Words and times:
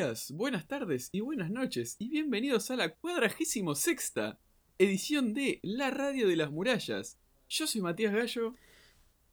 Días, 0.00 0.30
buenas 0.30 0.66
tardes 0.66 1.10
y 1.12 1.20
buenas 1.20 1.50
noches 1.50 1.96
y 1.98 2.08
bienvenidos 2.08 2.70
a 2.70 2.76
la 2.76 2.94
cuadragésimo 2.94 3.74
sexta 3.74 4.40
edición 4.78 5.34
de 5.34 5.60
La 5.62 5.90
Radio 5.90 6.26
de 6.26 6.36
las 6.36 6.50
Murallas. 6.50 7.18
Yo 7.50 7.66
soy 7.66 7.82
Matías 7.82 8.14
Gallo. 8.14 8.54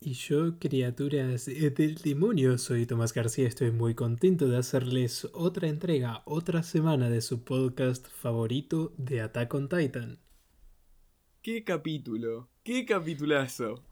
Y 0.01 0.11
yo, 0.11 0.59
criaturas 0.59 1.45
del 1.45 1.95
demonio, 1.95 2.57
soy 2.57 2.85
Tomás 2.85 3.13
García. 3.13 3.47
Estoy 3.47 3.71
muy 3.71 3.95
contento 3.95 4.49
de 4.49 4.57
hacerles 4.57 5.29
otra 5.31 5.69
entrega, 5.69 6.21
otra 6.25 6.63
semana 6.63 7.09
de 7.09 7.21
su 7.21 7.45
podcast 7.45 8.05
favorito 8.05 8.93
de 8.97 9.21
Attack 9.21 9.53
on 9.53 9.69
Titan. 9.69 10.19
¡Qué 11.41 11.63
capítulo! 11.63 12.49
¡Qué 12.63 12.85
capitulazo! 12.85 13.86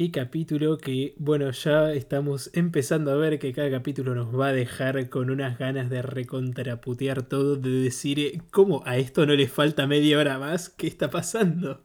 Qué 0.00 0.10
capítulo 0.10 0.78
que, 0.78 1.14
bueno, 1.18 1.50
ya 1.50 1.92
estamos 1.92 2.50
empezando 2.54 3.10
a 3.10 3.16
ver 3.16 3.38
que 3.38 3.52
cada 3.52 3.70
capítulo 3.70 4.14
nos 4.14 4.34
va 4.34 4.46
a 4.46 4.52
dejar 4.54 5.10
con 5.10 5.28
unas 5.28 5.58
ganas 5.58 5.90
de 5.90 6.00
recontraputear 6.00 7.22
todo, 7.22 7.56
de 7.56 7.68
decir, 7.68 8.18
eh, 8.18 8.40
¿cómo 8.50 8.82
a 8.86 8.96
esto 8.96 9.26
no 9.26 9.34
le 9.34 9.46
falta 9.46 9.86
media 9.86 10.18
hora 10.18 10.38
más? 10.38 10.70
¿Qué 10.70 10.86
está 10.86 11.10
pasando? 11.10 11.84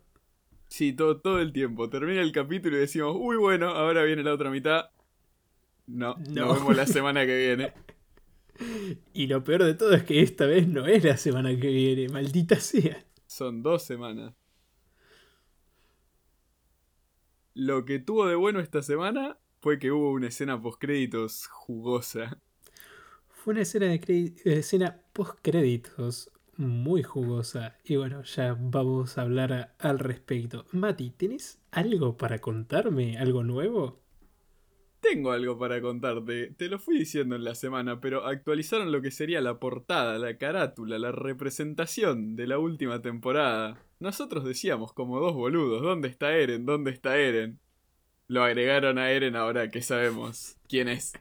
Sí, 0.69 0.93
todo, 0.93 1.19
todo 1.19 1.41
el 1.41 1.51
tiempo. 1.51 1.89
Termina 1.89 2.21
el 2.21 2.31
capítulo 2.31 2.77
y 2.77 2.79
decimos, 2.79 3.17
uy, 3.19 3.35
bueno, 3.35 3.71
ahora 3.71 4.05
viene 4.05 4.23
la 4.23 4.33
otra 4.33 4.49
mitad. 4.49 4.91
No, 5.85 6.15
no. 6.29 6.45
nos 6.45 6.59
vemos 6.59 6.73
la 6.77 6.85
semana 6.87 7.25
que 7.25 7.35
viene. 7.35 7.73
Y 9.13 9.27
lo 9.27 9.43
peor 9.43 9.65
de 9.65 9.73
todo 9.73 9.93
es 9.93 10.03
que 10.03 10.21
esta 10.21 10.45
vez 10.45 10.69
no 10.69 10.85
es 10.85 11.03
la 11.03 11.17
semana 11.17 11.49
que 11.49 11.67
viene, 11.67 12.07
maldita 12.07 12.61
sea. 12.61 13.05
Son 13.27 13.61
dos 13.61 13.83
semanas. 13.83 14.33
Lo 17.57 17.85
que 17.85 17.99
tuvo 17.99 18.27
de 18.27 18.35
bueno 18.35 18.59
esta 18.59 18.81
semana 18.81 19.37
fue 19.61 19.79
que 19.79 19.89
hubo 19.89 20.11
una 20.11 20.27
escena 20.27 20.61
post-créditos 20.61 21.47
jugosa. 21.47 22.41
Fue 23.29 23.53
una 23.53 23.61
escena 23.61 23.85
de 23.85 24.33
escena 24.43 24.99
post-créditos 25.13 26.33
muy 26.57 27.01
jugosa. 27.01 27.77
Y 27.85 27.95
bueno, 27.95 28.23
ya 28.23 28.57
vamos 28.59 29.17
a 29.17 29.21
hablar 29.21 29.73
al 29.79 29.99
respecto. 29.99 30.65
Mati, 30.73 31.11
¿tenés 31.11 31.61
algo 31.71 32.17
para 32.17 32.39
contarme? 32.39 33.17
¿Algo 33.17 33.41
nuevo? 33.45 34.03
Tengo 34.99 35.31
algo 35.31 35.57
para 35.57 35.79
contarte, 35.79 36.47
te 36.57 36.67
lo 36.67 36.77
fui 36.77 36.99
diciendo 36.99 37.37
en 37.37 37.45
la 37.45 37.55
semana, 37.55 38.01
pero 38.01 38.25
actualizaron 38.25 38.91
lo 38.91 39.01
que 39.01 39.11
sería 39.11 39.39
la 39.39 39.61
portada, 39.61 40.19
la 40.19 40.37
carátula, 40.37 40.99
la 40.99 41.13
representación 41.13 42.35
de 42.35 42.47
la 42.47 42.59
última 42.59 43.01
temporada. 43.01 43.84
Nosotros 43.99 44.43
decíamos 44.43 44.93
como 44.93 45.19
dos 45.19 45.33
boludos, 45.33 45.81
¿dónde 45.81 46.07
está 46.07 46.35
Eren? 46.35 46.65
¿Dónde 46.65 46.91
está 46.91 47.17
Eren? 47.17 47.59
Lo 48.27 48.43
agregaron 48.43 48.97
a 48.97 49.11
Eren 49.11 49.35
ahora 49.35 49.71
que 49.71 49.81
sabemos 49.81 50.57
quién 50.67 50.87
es. 50.87 51.13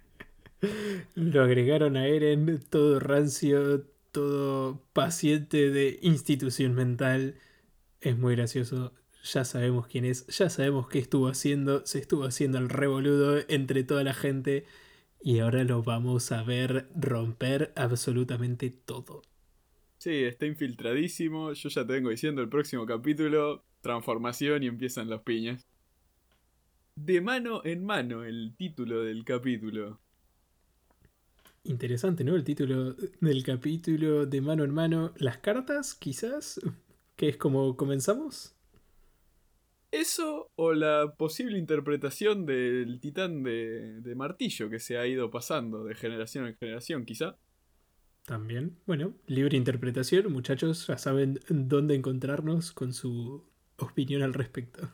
Lo 1.14 1.42
agregaron 1.42 1.96
a 1.96 2.06
Eren, 2.06 2.60
todo 2.70 2.98
rancio, 2.98 3.82
todo 4.10 4.80
paciente 4.92 5.70
de 5.70 5.98
institución 6.02 6.74
mental. 6.74 7.36
Es 8.00 8.16
muy 8.18 8.34
gracioso 8.36 8.92
ya 9.24 9.44
sabemos 9.44 9.86
quién 9.86 10.04
es, 10.04 10.26
ya 10.26 10.50
sabemos 10.50 10.88
qué 10.88 10.98
estuvo 10.98 11.28
haciendo, 11.28 11.84
se 11.86 11.98
estuvo 11.98 12.24
haciendo 12.24 12.58
el 12.58 12.68
revoludo 12.68 13.38
entre 13.48 13.82
toda 13.82 14.04
la 14.04 14.14
gente 14.14 14.66
y 15.22 15.38
ahora 15.38 15.64
lo 15.64 15.82
vamos 15.82 16.30
a 16.30 16.42
ver 16.42 16.88
romper 16.94 17.72
absolutamente 17.74 18.70
todo. 18.70 19.22
Sí, 20.04 20.22
está 20.24 20.44
infiltradísimo, 20.44 21.54
yo 21.54 21.70
ya 21.70 21.86
te 21.86 21.94
vengo 21.94 22.10
diciendo 22.10 22.42
el 22.42 22.50
próximo 22.50 22.84
capítulo, 22.84 23.64
transformación 23.80 24.62
y 24.62 24.66
empiezan 24.66 25.08
las 25.08 25.22
piñas. 25.22 25.66
De 26.94 27.22
mano 27.22 27.62
en 27.64 27.86
mano 27.86 28.22
el 28.22 28.54
título 28.54 29.02
del 29.02 29.24
capítulo. 29.24 30.02
Interesante, 31.62 32.22
¿no? 32.22 32.36
El 32.36 32.44
título 32.44 32.92
del 33.22 33.42
capítulo 33.44 34.26
de 34.26 34.42
mano 34.42 34.64
en 34.64 34.74
mano. 34.74 35.14
Las 35.16 35.38
cartas, 35.38 35.94
quizás, 35.94 36.60
que 37.16 37.30
es 37.30 37.38
como 37.38 37.74
comenzamos. 37.74 38.54
Eso 39.90 40.50
o 40.54 40.74
la 40.74 41.14
posible 41.16 41.56
interpretación 41.56 42.44
del 42.44 43.00
titán 43.00 43.42
de, 43.42 44.12
martillo 44.14 44.68
que 44.68 44.80
se 44.80 44.98
ha 44.98 45.06
ido 45.06 45.30
pasando 45.30 45.82
de 45.82 45.94
generación 45.94 46.46
en 46.46 46.56
generación, 46.56 47.06
quizá. 47.06 47.38
También, 48.26 48.78
bueno, 48.86 49.12
libre 49.26 49.56
interpretación, 49.56 50.32
muchachos, 50.32 50.86
ya 50.86 50.96
saben 50.96 51.40
dónde 51.48 51.94
encontrarnos 51.94 52.72
con 52.72 52.94
su 52.94 53.44
opinión 53.76 54.22
al 54.22 54.32
respecto. 54.32 54.88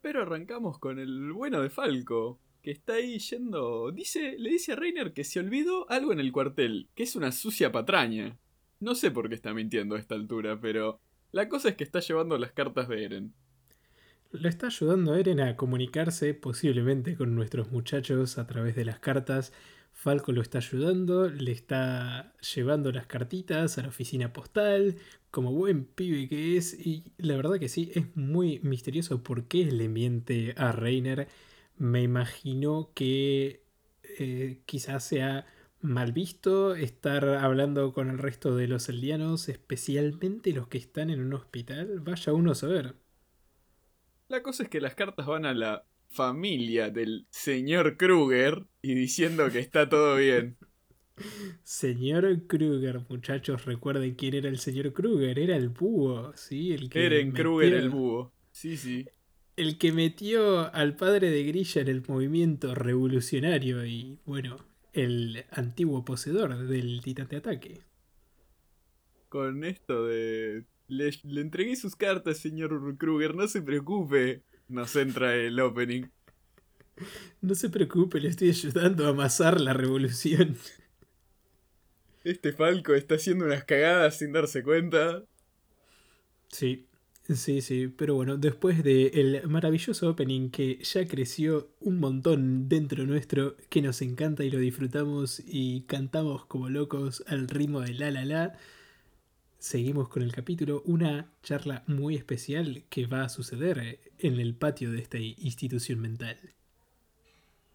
Pero 0.00 0.22
arrancamos 0.22 0.78
con 0.78 0.98
el 0.98 1.32
bueno 1.32 1.60
de 1.60 1.68
Falco, 1.68 2.38
que 2.62 2.70
está 2.70 2.94
ahí 2.94 3.18
yendo. 3.18 3.92
Dice, 3.92 4.36
le 4.38 4.50
dice 4.50 4.72
a 4.72 4.76
Reiner 4.76 5.12
que 5.12 5.24
se 5.24 5.40
olvidó 5.40 5.90
algo 5.90 6.12
en 6.12 6.20
el 6.20 6.32
cuartel, 6.32 6.88
que 6.94 7.02
es 7.02 7.16
una 7.16 7.32
sucia 7.32 7.70
patraña. 7.70 8.38
No 8.80 8.94
sé 8.94 9.10
por 9.10 9.28
qué 9.28 9.34
está 9.34 9.52
mintiendo 9.52 9.96
a 9.96 9.98
esta 9.98 10.14
altura, 10.14 10.58
pero 10.58 11.00
la 11.32 11.50
cosa 11.50 11.68
es 11.68 11.76
que 11.76 11.84
está 11.84 12.00
llevando 12.00 12.38
las 12.38 12.52
cartas 12.52 12.88
de 12.88 13.04
Eren. 13.04 13.34
Lo 14.32 14.48
está 14.48 14.68
ayudando 14.68 15.12
a 15.12 15.18
Eren 15.20 15.40
a 15.40 15.56
comunicarse 15.56 16.32
posiblemente 16.32 17.14
con 17.16 17.34
nuestros 17.34 17.70
muchachos 17.70 18.38
a 18.38 18.46
través 18.46 18.74
de 18.74 18.86
las 18.86 19.00
cartas. 19.00 19.52
Falco 20.00 20.32
lo 20.32 20.40
está 20.40 20.56
ayudando, 20.56 21.28
le 21.28 21.52
está 21.52 22.32
llevando 22.54 22.90
las 22.90 23.04
cartitas 23.04 23.76
a 23.76 23.82
la 23.82 23.88
oficina 23.88 24.32
postal, 24.32 24.96
como 25.30 25.52
buen 25.52 25.84
pibe 25.84 26.26
que 26.26 26.56
es, 26.56 26.72
y 26.72 27.12
la 27.18 27.36
verdad 27.36 27.58
que 27.58 27.68
sí, 27.68 27.92
es 27.94 28.16
muy 28.16 28.60
misterioso 28.60 29.22
por 29.22 29.44
qué 29.44 29.66
le 29.66 29.88
miente 29.90 30.54
a 30.56 30.72
Reiner. 30.72 31.28
Me 31.76 32.02
imagino 32.02 32.92
que 32.94 33.62
eh, 34.18 34.62
quizás 34.64 35.04
sea 35.04 35.44
mal 35.82 36.12
visto 36.12 36.74
estar 36.74 37.22
hablando 37.28 37.92
con 37.92 38.08
el 38.08 38.16
resto 38.16 38.56
de 38.56 38.68
los 38.68 38.88
eldianos, 38.88 39.50
especialmente 39.50 40.54
los 40.54 40.66
que 40.68 40.78
están 40.78 41.10
en 41.10 41.20
un 41.20 41.34
hospital. 41.34 42.00
Vaya 42.00 42.32
uno 42.32 42.52
a 42.52 42.54
saber. 42.54 42.94
La 44.28 44.42
cosa 44.42 44.62
es 44.62 44.70
que 44.70 44.80
las 44.80 44.94
cartas 44.94 45.26
van 45.26 45.44
a 45.44 45.52
la 45.52 45.84
familia 46.10 46.90
del 46.90 47.26
señor 47.30 47.96
Kruger 47.96 48.66
y 48.82 48.94
diciendo 48.94 49.50
que 49.50 49.60
está 49.60 49.88
todo 49.88 50.16
bien. 50.16 50.56
Señor 51.62 52.46
Kruger, 52.46 53.00
muchachos, 53.08 53.64
recuerden 53.64 54.14
quién 54.14 54.34
era 54.34 54.48
el 54.48 54.58
señor 54.58 54.92
Kruger, 54.92 55.38
era 55.38 55.56
el 55.56 55.68
búho, 55.68 56.32
¿sí? 56.34 56.72
El 56.72 56.88
que 56.88 57.06
Eren 57.06 57.32
Kruger 57.32 57.74
el 57.74 57.90
búho, 57.90 58.32
sí, 58.50 58.76
sí. 58.76 59.06
El 59.56 59.76
que 59.76 59.92
metió 59.92 60.72
al 60.74 60.96
padre 60.96 61.30
de 61.30 61.44
Grilla 61.44 61.82
en 61.82 61.88
el 61.88 62.02
movimiento 62.06 62.74
revolucionario 62.74 63.84
y, 63.84 64.18
bueno, 64.24 64.56
el 64.94 65.44
antiguo 65.50 66.04
poseedor 66.04 66.66
del 66.66 67.02
titán 67.02 67.28
de 67.28 67.36
ataque. 67.36 67.80
Con 69.28 69.64
esto 69.64 70.06
de 70.06 70.64
le, 70.90 71.10
entregué 71.40 71.76
sus 71.76 71.96
cartas, 71.96 72.38
señor 72.38 72.96
Kruger, 72.98 73.34
no 73.34 73.46
se 73.48 73.62
preocupe. 73.62 74.42
Nos 74.70 74.94
entra 74.94 75.34
el 75.34 75.58
opening. 75.58 76.04
No 77.40 77.56
se 77.56 77.70
preocupe, 77.70 78.20
le 78.20 78.28
estoy 78.28 78.50
ayudando 78.50 79.04
a 79.04 79.10
amasar 79.10 79.60
la 79.60 79.72
revolución. 79.72 80.56
Este 82.22 82.52
Falco 82.52 82.94
está 82.94 83.16
haciendo 83.16 83.46
unas 83.46 83.64
cagadas 83.64 84.18
sin 84.18 84.32
darse 84.32 84.62
cuenta. 84.62 85.24
Sí, 86.52 86.86
sí, 87.28 87.62
sí. 87.62 87.88
Pero 87.88 88.14
bueno, 88.14 88.36
después 88.36 88.84
del 88.84 89.42
maravilloso 89.48 90.08
opening 90.08 90.50
que 90.50 90.78
ya 90.84 91.04
creció 91.08 91.72
un 91.80 91.98
montón 91.98 92.68
dentro 92.68 93.04
nuestro, 93.06 93.56
que 93.70 93.82
nos 93.82 94.02
encanta 94.02 94.44
y 94.44 94.50
lo 94.50 94.58
disfrutamos 94.60 95.42
y 95.44 95.82
cantamos 95.88 96.44
como 96.46 96.68
locos 96.68 97.24
al 97.26 97.48
ritmo 97.48 97.80
de 97.80 97.94
la 97.94 98.12
la 98.12 98.24
la 98.24 98.58
seguimos 99.60 100.08
con 100.08 100.22
el 100.22 100.32
capítulo, 100.32 100.82
una 100.86 101.30
charla 101.42 101.84
muy 101.86 102.16
especial 102.16 102.84
que 102.88 103.06
va 103.06 103.24
a 103.24 103.28
suceder 103.28 104.00
en 104.18 104.40
el 104.40 104.54
patio 104.54 104.90
de 104.90 105.00
esta 105.00 105.18
institución 105.18 106.00
mental. 106.00 106.54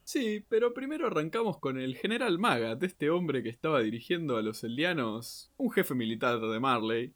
Sí, 0.04 0.44
pero 0.50 0.74
primero 0.74 1.08
arrancamos 1.08 1.60
con 1.60 1.80
el 1.80 1.96
general 1.96 2.40
Magat, 2.40 2.82
este 2.82 3.12
hombre 3.12 3.44
que 3.44 3.50
estaba 3.50 3.82
dirigiendo 3.82 4.38
a 4.38 4.42
los 4.42 4.64
eldianos, 4.64 5.52
un 5.58 5.72
jefe 5.72 5.94
militar 5.94 6.40
de 6.40 6.60
Marley, 6.60 7.14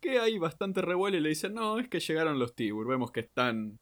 que 0.00 0.18
ahí 0.18 0.38
bastante 0.38 0.82
revuelo 0.82 1.16
y 1.16 1.20
le 1.20 1.30
dice, 1.30 1.48
no, 1.48 1.78
es 1.78 1.88
que 1.88 2.00
llegaron 2.00 2.38
los 2.38 2.54
Tibur, 2.54 2.86
vemos 2.86 3.12
que 3.12 3.20
están 3.20 3.78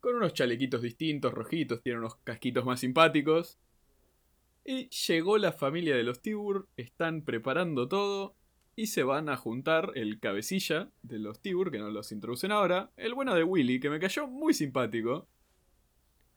con 0.00 0.16
unos 0.16 0.32
chalequitos 0.32 0.80
distintos, 0.80 1.32
rojitos, 1.34 1.82
tienen 1.82 2.00
unos 2.00 2.16
casquitos 2.16 2.64
más 2.64 2.80
simpáticos. 2.80 3.58
Y 4.64 4.88
llegó 4.88 5.38
la 5.38 5.52
familia 5.52 5.96
de 5.96 6.02
los 6.02 6.22
Tibur, 6.22 6.68
están 6.76 7.22
preparando 7.22 7.88
todo, 7.88 8.36
y 8.74 8.86
se 8.86 9.02
van 9.02 9.28
a 9.28 9.36
juntar 9.36 9.92
el 9.94 10.18
cabecilla 10.20 10.90
de 11.02 11.18
los 11.18 11.40
Tibur, 11.40 11.70
que 11.70 11.78
nos 11.78 11.92
los 11.92 12.12
introducen 12.12 12.52
ahora, 12.52 12.90
el 12.96 13.14
bueno 13.14 13.34
de 13.34 13.44
Willy, 13.44 13.80
que 13.80 13.90
me 13.90 14.00
cayó 14.00 14.26
muy 14.26 14.54
simpático. 14.54 15.28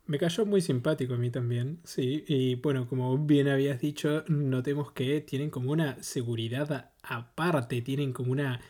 Me 0.06 0.20
cayó 0.20 0.46
muy 0.46 0.62
simpático 0.62 1.16
a 1.16 1.18
mí 1.18 1.32
también, 1.32 1.80
sí. 1.84 2.24
Y 2.28 2.56
bueno, 2.56 2.88
como 2.88 3.18
bien 3.18 3.48
habías 3.48 3.80
dicho, 3.80 4.24
notemos 4.28 4.92
que 4.92 5.22
tienen 5.22 5.50
como 5.50 5.72
una 5.72 6.02
seguridad 6.04 6.92
aparte, 7.02 7.82
tienen 7.82 8.14
como 8.14 8.32
una 8.32 8.62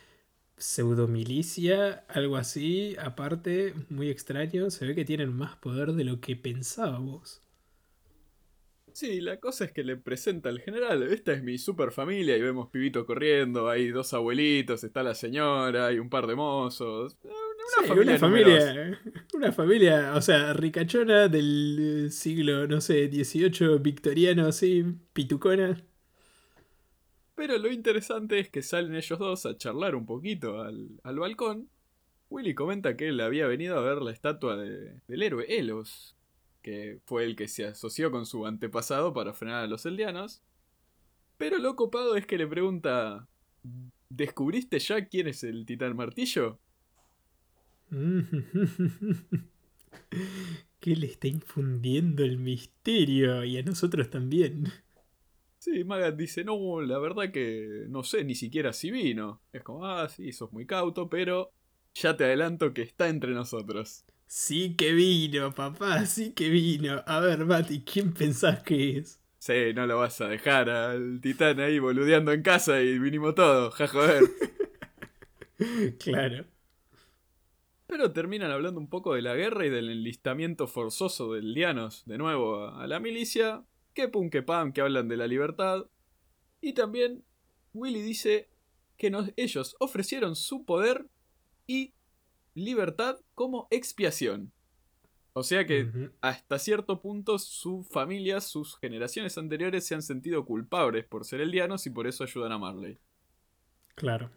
pseudomilicia, 0.57 2.05
algo 2.07 2.37
así, 2.37 2.95
aparte, 2.99 3.73
muy 3.89 4.09
extraño. 4.09 4.69
Se 4.69 4.85
ve 4.85 4.95
que 4.95 5.05
tienen 5.05 5.33
más 5.33 5.57
poder 5.57 5.93
de 5.93 6.05
lo 6.05 6.21
que 6.21 6.37
pensábamos. 6.37 7.44
Sí, 8.95 9.19
la 9.19 9.41
cosa 9.41 9.65
es 9.65 9.73
que 9.73 9.83
le 9.83 9.97
presenta 9.97 10.47
al 10.47 10.61
general, 10.61 11.03
esta 11.03 11.33
es 11.33 11.43
mi 11.43 11.57
super 11.57 11.91
familia 11.91 12.37
y 12.37 12.41
vemos 12.41 12.69
pibito 12.69 13.05
corriendo, 13.05 13.67
hay 13.69 13.89
dos 13.89 14.13
abuelitos, 14.13 14.85
está 14.85 15.03
la 15.03 15.13
señora, 15.13 15.87
hay 15.87 15.99
un 15.99 16.09
par 16.09 16.27
de 16.27 16.35
mozos. 16.35 17.17
eh, 17.25 17.27
Una 17.27 17.81
Sí, 17.81 17.87
familia. 17.89 18.11
una 18.13 18.19
familia, 18.19 18.99
una 19.33 19.51
familia, 19.51 20.13
o 20.15 20.21
sea, 20.21 20.53
ricachona 20.53 21.27
del 21.27 22.05
eh, 22.07 22.09
siglo, 22.09 22.67
no 22.67 22.79
sé, 22.79 23.09
18 23.09 23.79
victoriano, 23.79 24.47
así, 24.47 24.85
pitucona. 25.11 25.77
Pero 27.35 27.57
lo 27.57 27.69
interesante 27.69 28.39
es 28.39 28.49
que 28.49 28.61
salen 28.61 28.95
ellos 28.95 29.19
dos 29.19 29.45
a 29.45 29.57
charlar 29.57 29.95
un 29.95 30.05
poquito 30.05 30.61
al, 30.61 30.87
al 31.03 31.19
balcón. 31.19 31.69
Willy 32.29 32.55
comenta 32.55 32.95
que 32.95 33.09
él 33.09 33.19
había 33.19 33.45
venido 33.47 33.77
a 33.77 33.81
ver 33.81 34.01
la 34.01 34.11
estatua 34.11 34.55
de- 34.55 35.01
del 35.07 35.21
héroe 35.21 35.45
Elos, 35.49 36.14
que 36.65 36.99
fue 37.05 37.25
el 37.25 37.35
que 37.35 37.47
se 37.47 37.67
asoció 37.67 38.09
con 38.09 38.25
su 38.25 38.47
antepasado 38.47 39.13
para 39.13 39.35
frenar 39.35 39.65
a 39.65 39.67
los 39.67 39.85
eldianos. 39.85 40.41
Pero 41.37 41.59
lo 41.59 41.75
copado 41.75 42.15
es 42.15 42.25
que 42.25 42.39
le 42.39 42.47
pregunta: 42.47 43.27
¿Descubriste 44.09 44.79
ya 44.79 45.05
quién 45.07 45.27
es 45.27 45.43
el 45.43 45.67
titán 45.67 45.95
martillo? 45.95 46.57
que 50.79 50.95
le 50.95 51.05
está 51.05 51.27
infundiendo 51.27 52.23
el 52.23 52.39
misterio 52.39 53.43
y 53.43 53.59
a 53.59 53.61
nosotros 53.61 54.09
también. 54.09 54.63
Sí, 55.59 55.83
Magat 55.83 56.15
dice: 56.15 56.43
No, 56.43 56.81
la 56.81 56.97
verdad 56.97 57.31
que 57.31 57.85
no 57.89 58.01
sé 58.03 58.23
ni 58.23 58.33
siquiera 58.33 58.73
si 58.73 58.89
vino. 58.89 59.39
Es 59.53 59.61
como: 59.61 59.85
Ah, 59.85 60.09
sí, 60.09 60.31
sos 60.31 60.51
muy 60.51 60.65
cauto, 60.65 61.09
pero 61.09 61.51
ya 61.93 62.17
te 62.17 62.23
adelanto 62.23 62.73
que 62.73 62.81
está 62.81 63.07
entre 63.07 63.33
nosotros. 63.33 64.03
Sí 64.27 64.75
que 64.75 64.93
vino, 64.93 65.53
papá, 65.53 66.05
sí 66.05 66.33
que 66.33 66.49
vino. 66.49 67.03
A 67.05 67.19
ver, 67.19 67.45
Mati, 67.45 67.81
¿quién 67.83 68.13
pensás 68.13 68.63
que 68.63 68.97
es? 68.97 69.21
Sí, 69.39 69.73
no 69.75 69.85
lo 69.85 69.99
vas 69.99 70.19
a 70.21 70.27
dejar 70.27 70.69
al 70.69 71.21
titán 71.21 71.59
ahí 71.59 71.77
boludeando 71.79 72.31
en 72.31 72.41
casa 72.41 72.81
y 72.81 72.97
vinimos 72.99 73.35
todos, 73.35 73.73
ja 73.75 73.87
joder. 73.87 74.23
Claro. 75.99 76.45
Pero 77.87 78.11
terminan 78.11 78.51
hablando 78.51 78.79
un 78.79 78.89
poco 78.89 79.13
de 79.13 79.21
la 79.21 79.35
guerra 79.35 79.65
y 79.65 79.69
del 79.69 79.89
enlistamiento 79.89 80.67
forzoso 80.67 81.33
del 81.33 81.53
Dianos 81.53 82.03
de 82.05 82.17
nuevo 82.17 82.59
a 82.65 82.83
a 82.83 82.87
la 82.87 82.99
milicia. 82.99 83.63
Que 83.93 84.09
pum 84.09 84.29
que 84.29 84.41
pam, 84.43 84.73
que 84.73 84.81
hablan 84.81 85.07
de 85.07 85.15
la 85.17 85.27
libertad. 85.27 85.85
Y 86.61 86.73
también 86.73 87.23
Willy 87.73 88.01
dice 88.01 88.49
que 88.97 89.09
nos- 89.09 89.31
ellos 89.37 89.75
ofrecieron 89.79 90.35
su 90.35 90.65
poder 90.65 91.07
y 91.67 91.93
libertad 92.55 93.19
como 93.35 93.67
expiación. 93.69 94.51
O 95.33 95.43
sea 95.43 95.65
que 95.65 95.91
hasta 96.21 96.57
cierto 96.57 97.01
punto 97.01 97.37
su 97.37 97.83
familia, 97.83 98.39
sus 98.39 98.77
generaciones 98.79 99.37
anteriores 99.37 99.85
se 99.85 99.93
han 99.93 100.01
sentido 100.01 100.45
culpables 100.45 101.05
por 101.05 101.25
ser 101.25 101.41
eldianos 101.41 101.85
y 101.85 101.89
por 101.89 102.07
eso 102.07 102.23
ayudan 102.23 102.53
a 102.53 102.57
Marley. 102.57 102.97
Claro. 103.95 104.31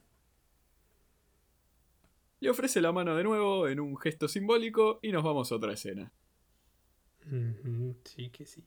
Le 2.40 2.50
ofrece 2.50 2.80
la 2.80 2.90
mano 2.90 3.16
de 3.16 3.22
nuevo 3.22 3.68
en 3.68 3.78
un 3.78 3.96
gesto 3.96 4.26
simbólico 4.26 4.98
y 5.00 5.12
nos 5.12 5.22
vamos 5.22 5.52
a 5.52 5.56
otra 5.56 5.72
escena. 5.72 6.12
Sí 8.04 8.30
que 8.30 8.44
sí. 8.44 8.64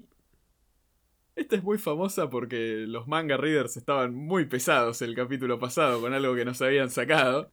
Esta 1.36 1.58
es 1.58 1.64
muy 1.64 1.78
famosa 1.78 2.30
porque 2.30 2.86
los 2.88 3.08
manga 3.08 3.36
readers 3.36 3.76
estaban 3.76 4.14
muy 4.14 4.46
pesados 4.46 5.02
el 5.02 5.16
capítulo 5.16 5.60
pasado 5.60 6.00
con 6.00 6.14
algo 6.14 6.36
que 6.36 6.46
nos 6.46 6.62
habían 6.62 6.90
sacado. 6.90 7.52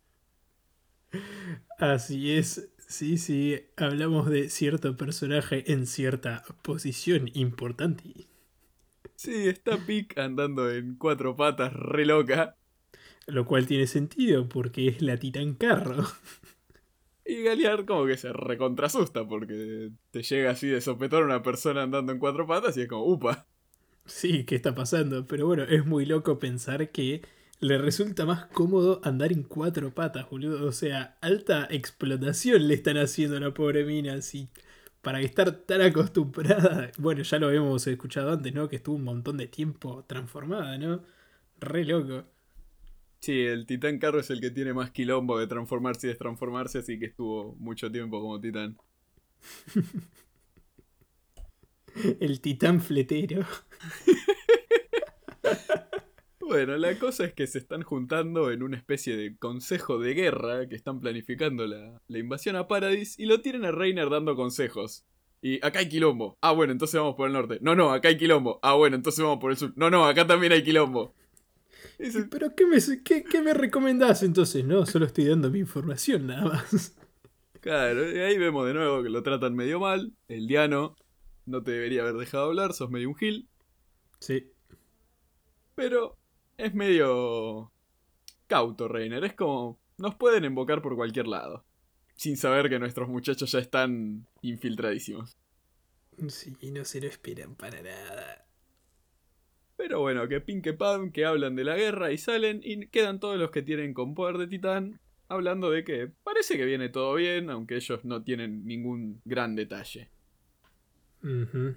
Así 1.78 2.32
es. 2.32 2.69
Sí, 2.87 3.19
sí. 3.19 3.60
Hablamos 3.76 4.28
de 4.31 4.49
cierto 4.49 4.96
personaje 4.96 5.72
en 5.72 5.87
cierta 5.87 6.43
posición 6.62 7.31
importante. 7.34 8.28
Sí, 9.14 9.49
está 9.49 9.76
Pic 9.76 10.16
andando 10.16 10.70
en 10.70 10.96
cuatro 10.96 11.37
patas 11.37 11.72
re 11.72 12.06
loca. 12.06 12.56
Lo 13.26 13.44
cual 13.44 13.66
tiene 13.66 13.87
sentido 13.87 14.49
porque 14.49 14.88
es 14.88 15.02
la 15.02 15.19
Titán 15.19 15.55
Carro. 15.55 16.06
Y 17.26 17.43
Galear 17.43 17.84
como 17.84 18.06
que 18.06 18.16
se 18.16 18.32
recontrasusta 18.32 19.28
porque 19.28 19.90
te 20.12 20.22
llega 20.22 20.52
así 20.52 20.66
de 20.69 20.81
sopetón 20.81 21.25
una 21.25 21.43
persona 21.43 21.82
andando 21.82 22.10
en 22.10 22.19
cuatro 22.19 22.46
patas 22.46 22.75
y 22.78 22.81
es 22.82 22.88
como, 22.88 23.05
upa. 23.05 23.46
Sí, 24.06 24.44
¿qué 24.44 24.55
está 24.55 24.75
pasando? 24.75 25.26
Pero 25.26 25.46
bueno, 25.46 25.64
es 25.64 25.84
muy 25.84 26.06
loco 26.06 26.38
pensar 26.38 26.90
que 26.90 27.20
le 27.60 27.78
resulta 27.78 28.25
más 28.25 28.46
cómodo 28.46 29.00
andar 29.05 29.32
en 29.32 29.43
cuatro 29.43 29.93
patas, 29.93 30.28
boludo. 30.31 30.66
O 30.66 30.72
sea, 30.72 31.16
alta 31.20 31.66
explotación 31.70 32.69
le 32.69 32.75
están 32.75 32.96
haciendo 32.99 33.37
a 33.37 33.40
la 33.40 33.55
pobre 33.55 33.84
mina, 33.84 34.14
así. 34.14 34.49
Para 35.02 35.20
estar 35.20 35.50
tan 35.52 35.81
acostumbrada. 35.82 36.90
Bueno, 36.99 37.22
ya 37.22 37.38
lo 37.38 37.49
habíamos 37.49 37.87
escuchado 37.87 38.32
antes, 38.32 38.55
¿no? 38.55 38.69
Que 38.69 38.76
estuvo 38.76 38.96
un 38.96 39.05
montón 39.05 39.37
de 39.37 39.46
tiempo 39.46 40.05
transformada, 40.06 40.78
¿no? 40.78 41.02
Re 41.60 41.84
loco. 41.84 42.25
Sí, 43.20 43.40
el 43.43 43.66
titán 43.66 43.99
carro 43.99 44.20
es 44.20 44.31
el 44.31 44.40
que 44.40 44.50
tiene 44.50 44.72
más 44.72 44.90
quilombo 44.93 45.38
de 45.38 45.49
transformarse 45.49 46.06
y 46.06 46.10
destransformarse, 46.10 46.78
así 46.78 46.99
que 46.99 47.06
estuvo 47.06 47.56
mucho 47.56 47.90
tiempo 47.90 48.20
como 48.20 48.40
titán. 48.40 48.76
El 52.20 52.40
titán 52.40 52.81
fletero. 52.81 53.44
Bueno, 56.49 56.79
la 56.79 56.99
cosa 56.99 57.27
es 57.27 57.35
que 57.35 57.47
se 57.47 57.59
están 57.59 57.83
juntando 57.83 58.50
en 58.50 58.62
una 58.62 58.79
especie 58.79 59.19
de 59.19 59.37
consejo 59.37 59.99
de 59.99 60.15
guerra 60.15 60.67
que 60.67 60.77
están 60.77 60.99
planificando 60.99 61.67
la, 61.67 62.00
la 62.09 62.19
invasión 62.19 62.56
a 62.56 62.67
Paradis 62.67 63.19
y 63.19 63.27
lo 63.27 63.43
tienen 63.43 63.67
a 63.67 63.71
Reiner 63.71 64.09
dando 64.09 64.35
consejos. 64.35 65.05
Y 65.43 65.62
acá 65.65 65.81
hay 65.81 65.91
quilombo. 65.91 66.39
Ah, 66.41 66.53
bueno, 66.53 66.73
entonces 66.73 66.99
vamos 66.99 67.17
por 67.17 67.27
el 67.27 67.35
norte. 67.35 67.59
No, 67.61 67.75
no, 67.75 67.93
acá 67.93 68.09
hay 68.09 68.17
quilombo. 68.17 68.61
Ah, 68.62 68.73
bueno, 68.77 68.97
entonces 68.97 69.23
vamos 69.23 69.41
por 69.41 69.50
el 69.50 69.59
sur. 69.59 69.75
No, 69.77 69.91
no, 69.91 70.06
acá 70.06 70.27
también 70.27 70.53
hay 70.53 70.65
quilombo. 70.65 71.15
Dice, 71.99 72.25
¿Pero 72.25 72.55
qué 72.56 72.65
me, 72.65 72.79
qué, 73.05 73.25
qué 73.25 73.43
me 73.43 73.53
recomendás 73.53 74.23
entonces? 74.23 74.65
No, 74.65 74.87
solo 74.87 75.05
estoy 75.05 75.27
dando 75.27 75.51
mi 75.51 75.59
información 75.59 76.29
nada 76.29 76.47
más. 76.47 76.97
claro, 77.61 78.11
y 78.11 78.21
ahí 78.21 78.39
vemos 78.39 78.67
de 78.67 78.73
nuevo 78.73 79.03
que 79.03 79.11
lo 79.11 79.23
tratan 79.23 79.55
medio 79.55 79.81
mal. 79.81 80.15
El 80.29 80.47
Diano 80.47 80.97
no 81.44 81.62
te 81.62 81.73
debería 81.73 82.01
haber 82.01 82.15
dejado 82.15 82.47
hablar, 82.47 82.73
sos 82.73 82.91
medio 82.91 83.11
un 83.11 83.17
gil. 83.17 83.49
Sí. 84.19 84.51
Pero 85.75 86.18
es 86.58 86.74
medio 86.74 87.72
cauto, 88.46 88.88
Reiner. 88.88 89.24
Es 89.24 89.34
como, 89.34 89.81
nos 89.96 90.15
pueden 90.17 90.44
invocar 90.44 90.82
por 90.82 90.96
cualquier 90.96 91.27
lado. 91.27 91.65
Sin 92.15 92.36
saber 92.36 92.69
que 92.69 92.79
nuestros 92.79 93.08
muchachos 93.08 93.53
ya 93.53 93.60
están 93.60 94.27
infiltradísimos. 94.43 95.36
Sí, 96.29 96.56
no 96.72 96.84
se 96.84 97.00
lo 97.00 97.06
esperan 97.06 97.55
para 97.55 97.81
nada. 97.81 98.44
Pero 99.77 100.00
bueno, 100.00 100.29
que 100.29 100.41
pin 100.41 100.60
que 100.60 100.72
pam, 100.72 101.12
que 101.12 101.24
hablan 101.24 101.55
de 101.55 101.62
la 101.62 101.77
guerra 101.77 102.10
y 102.10 102.19
salen 102.19 102.60
y 102.65 102.88
quedan 102.88 103.20
todos 103.20 103.38
los 103.38 103.53
que 103.53 103.62
tienen 103.62 103.94
con 103.94 104.15
poder 104.15 104.36
de 104.36 104.48
titán 104.48 105.00
hablando 105.29 105.70
de 105.70 105.84
que 105.84 106.10
parece 106.24 106.56
que 106.56 106.65
viene 106.65 106.88
todo 106.88 107.15
bien, 107.15 107.50
aunque 107.50 107.77
ellos 107.77 108.05
no 108.05 108.22
tienen 108.22 108.65
ningún 108.65 109.20
gran 109.24 109.55
detalle. 109.55 110.10
Ujú. 111.22 111.77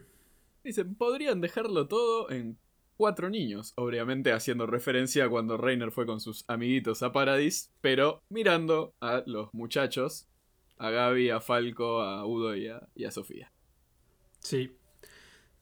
Dicen, 0.64 0.96
podrían 0.96 1.42
dejarlo 1.42 1.88
todo 1.88 2.32
en 2.32 2.58
cuatro 3.02 3.32
niños, 3.32 3.74
obviamente 3.78 4.32
haciendo 4.32 4.68
referencia 4.68 5.26
a 5.26 5.30
cuando 5.30 5.58
Reiner 5.58 5.92
fue 5.92 6.06
con 6.06 6.20
sus 6.22 6.46
amiguitos 6.48 7.02
a 7.02 7.12
Paradis, 7.12 7.72
pero 7.82 8.22
mirando 8.30 8.94
a 9.02 9.24
los 9.26 9.52
muchachos, 9.56 10.28
a 10.78 10.92
Gaby, 10.92 11.32
a 11.32 11.42
Falco, 11.42 12.02
a 12.04 12.24
Udo 12.28 12.56
y 12.56 12.68
a, 12.68 12.88
y 12.94 13.06
a 13.06 13.12
Sofía. 13.12 13.52
Sí. 14.38 14.78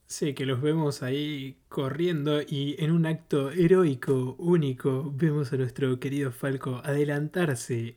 Sí, 0.04 0.34
que 0.34 0.44
los 0.44 0.60
vemos 0.60 1.02
ahí 1.02 1.56
corriendo 1.70 2.42
y 2.42 2.76
en 2.78 2.90
un 2.90 3.06
acto 3.06 3.50
heroico, 3.52 4.36
único, 4.38 5.10
vemos 5.10 5.50
a 5.54 5.56
nuestro 5.56 5.98
querido 5.98 6.32
Falco 6.32 6.82
adelantarse 6.84 7.96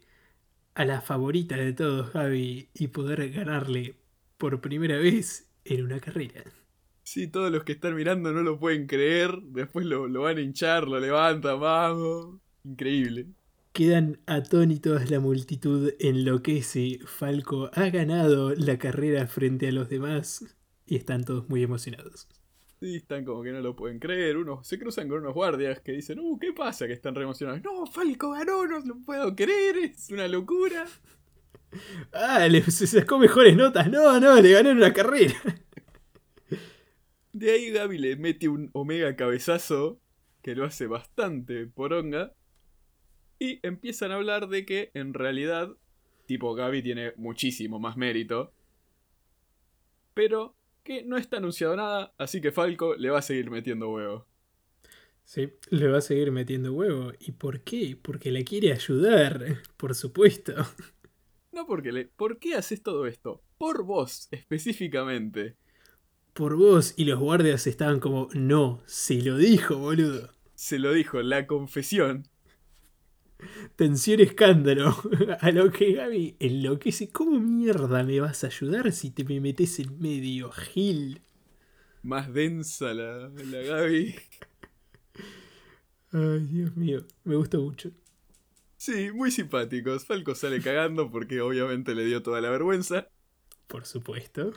a 0.73 0.85
la 0.85 1.01
favorita 1.01 1.57
de 1.57 1.73
todos, 1.73 2.13
Gaby, 2.13 2.69
y 2.73 2.87
poder 2.87 3.29
ganarle 3.29 3.97
por 4.37 4.61
primera 4.61 4.97
vez 4.99 5.49
en 5.65 5.83
una 5.83 5.99
carrera. 5.99 6.45
Sí, 7.03 7.27
todos 7.27 7.51
los 7.51 7.63
que 7.63 7.73
están 7.73 7.95
mirando 7.95 8.31
no 8.31 8.41
lo 8.41 8.59
pueden 8.59 8.87
creer, 8.87 9.37
después 9.43 9.85
lo, 9.85 10.07
lo 10.07 10.21
van 10.21 10.37
a 10.37 10.41
hinchar, 10.41 10.87
lo 10.87 10.99
levantan, 10.99 11.59
vamos. 11.59 12.39
Increíble. 12.63 13.27
Quedan 13.73 14.19
atónitos, 14.25 15.09
la 15.09 15.19
multitud 15.19 15.93
enloquece, 15.99 16.99
Falco 17.05 17.69
ha 17.73 17.89
ganado 17.89 18.53
la 18.55 18.77
carrera 18.77 19.27
frente 19.27 19.67
a 19.67 19.71
los 19.71 19.89
demás 19.89 20.45
y 20.85 20.95
están 20.95 21.23
todos 21.23 21.49
muy 21.49 21.63
emocionados. 21.63 22.27
Sí, 22.79 22.95
están 22.95 23.25
como 23.25 23.43
que 23.43 23.51
no 23.51 23.61
lo 23.61 23.75
pueden 23.75 23.97
creer. 23.97 24.37
Unos 24.37 24.67
se 24.67 24.77
cruzan 24.77 25.07
con 25.07 25.19
unos 25.19 25.33
guardias 25.33 25.79
que 25.79 25.93
dicen, 25.93 26.19
uh, 26.19 26.37
¿qué 26.37 26.53
pasa? 26.53 26.85
Que 26.85 26.93
están 26.93 27.15
re 27.15 27.23
emocionados. 27.23 27.63
No, 27.63 27.85
Falco 27.85 28.31
ganó, 28.31 28.65
no 28.67 28.79
lo 28.79 28.99
puedo 28.99 29.35
creer, 29.35 29.77
es 29.77 30.09
una 30.09 30.27
locura. 30.27 30.85
Ah, 32.11 32.47
le, 32.47 32.61
se 32.61 32.85
sacó 32.85 33.17
mejores 33.17 33.55
notas. 33.55 33.89
No, 33.89 34.19
no, 34.19 34.39
le 34.39 34.51
ganaron 34.51 34.79
la 34.79 34.93
carrera. 34.93 35.33
De 37.33 37.51
ahí 37.51 37.71
Gaby 37.71 37.97
le 37.97 38.15
mete 38.15 38.47
un 38.47 38.69
omega 38.73 39.15
cabezazo 39.15 39.99
que 40.43 40.55
lo 40.55 40.65
hace 40.65 40.85
bastante 40.87 41.65
poronga. 41.65 42.33
Y 43.39 43.59
empiezan 43.65 44.11
a 44.11 44.15
hablar 44.15 44.47
de 44.47 44.65
que 44.65 44.91
en 44.93 45.13
realidad, 45.13 45.75
tipo 46.27 46.53
Gaby 46.53 46.83
tiene 46.83 47.13
muchísimo 47.17 47.79
más 47.79 47.97
mérito. 47.97 48.53
Pero 50.13 50.55
que 50.83 51.03
no 51.03 51.17
está 51.17 51.37
anunciado 51.37 51.75
nada, 51.75 52.13
así 52.17 52.39
que 52.39 52.51
Falco 52.51 52.95
le 52.95 53.09
va 53.09 53.19
a 53.19 53.23
seguir 53.23 53.49
metiendo 53.49 53.89
huevo. 53.89 54.27
Sí, 55.23 55.49
le 55.69 55.87
va 55.87 55.97
a 55.97 56.01
seguir 56.01 56.31
metiendo 56.31 56.73
huevo. 56.73 57.13
¿Y 57.19 57.31
por 57.31 57.61
qué? 57.61 57.97
Porque 57.99 58.31
le 58.31 58.43
quiere 58.43 58.73
ayudar, 58.73 59.63
por 59.77 59.95
supuesto. 59.95 60.53
No 61.51 61.65
porque 61.65 61.91
le... 61.91 62.05
¿Por 62.05 62.39
qué 62.39 62.55
haces 62.55 62.83
todo 62.83 63.07
esto? 63.07 63.41
Por 63.57 63.83
vos, 63.83 64.27
específicamente. 64.31 65.57
Por 66.33 66.55
vos 66.55 66.95
y 66.97 67.05
los 67.05 67.19
guardias 67.19 67.67
estaban 67.67 67.99
como, 67.99 68.27
no, 68.33 68.81
se 68.85 69.21
lo 69.21 69.37
dijo, 69.37 69.77
boludo. 69.77 70.31
Se 70.55 70.79
lo 70.79 70.93
dijo, 70.93 71.21
la 71.21 71.45
confesión. 71.45 72.27
Tensión 73.75 74.19
escándalo. 74.19 74.95
A 75.41 75.51
lo 75.51 75.71
que 75.71 75.93
Gaby 75.93 76.37
enloquece. 76.39 77.11
¿Cómo 77.11 77.39
mierda 77.39 78.03
me 78.03 78.19
vas 78.19 78.43
a 78.43 78.47
ayudar 78.47 78.91
si 78.91 79.11
te 79.11 79.23
me 79.23 79.39
metes 79.39 79.79
en 79.79 79.99
medio, 79.99 80.51
Gil? 80.51 81.21
Más 82.01 82.33
densa 82.33 82.93
la, 82.93 83.29
la 83.29 83.61
Gaby. 83.61 84.15
Ay, 86.13 86.45
Dios 86.45 86.75
mío, 86.75 87.05
me 87.23 87.35
gusta 87.35 87.57
mucho. 87.57 87.91
Sí, 88.77 89.11
muy 89.11 89.31
simpáticos. 89.31 90.05
Falco 90.05 90.35
sale 90.35 90.61
cagando 90.61 91.09
porque 91.09 91.41
obviamente 91.41 91.95
le 91.95 92.05
dio 92.05 92.21
toda 92.21 92.41
la 92.41 92.49
vergüenza. 92.49 93.07
Por 93.67 93.85
supuesto. 93.85 94.53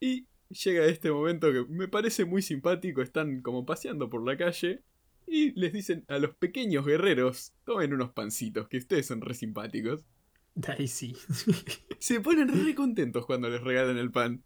Y 0.00 0.26
llega 0.48 0.86
este 0.86 1.10
momento 1.10 1.52
que 1.52 1.64
me 1.68 1.88
parece 1.88 2.24
muy 2.24 2.42
simpático. 2.42 3.02
Están 3.02 3.42
como 3.42 3.64
paseando 3.66 4.08
por 4.08 4.26
la 4.26 4.36
calle 4.36 4.82
y 5.26 5.52
les 5.52 5.72
dicen 5.72 6.04
a 6.08 6.18
los 6.18 6.34
pequeños 6.34 6.84
guerreros, 6.84 7.52
tomen 7.64 7.92
unos 7.92 8.10
pancitos, 8.10 8.68
que 8.68 8.78
ustedes 8.78 9.06
son 9.06 9.20
re 9.20 9.34
simpáticos. 9.34 10.04
Ay, 10.66 10.88
sí. 10.88 11.14
Se 12.00 12.20
ponen 12.20 12.48
re 12.48 12.74
contentos 12.74 13.26
cuando 13.26 13.48
les 13.48 13.60
regalan 13.62 13.96
el 13.96 14.10
pan. 14.10 14.42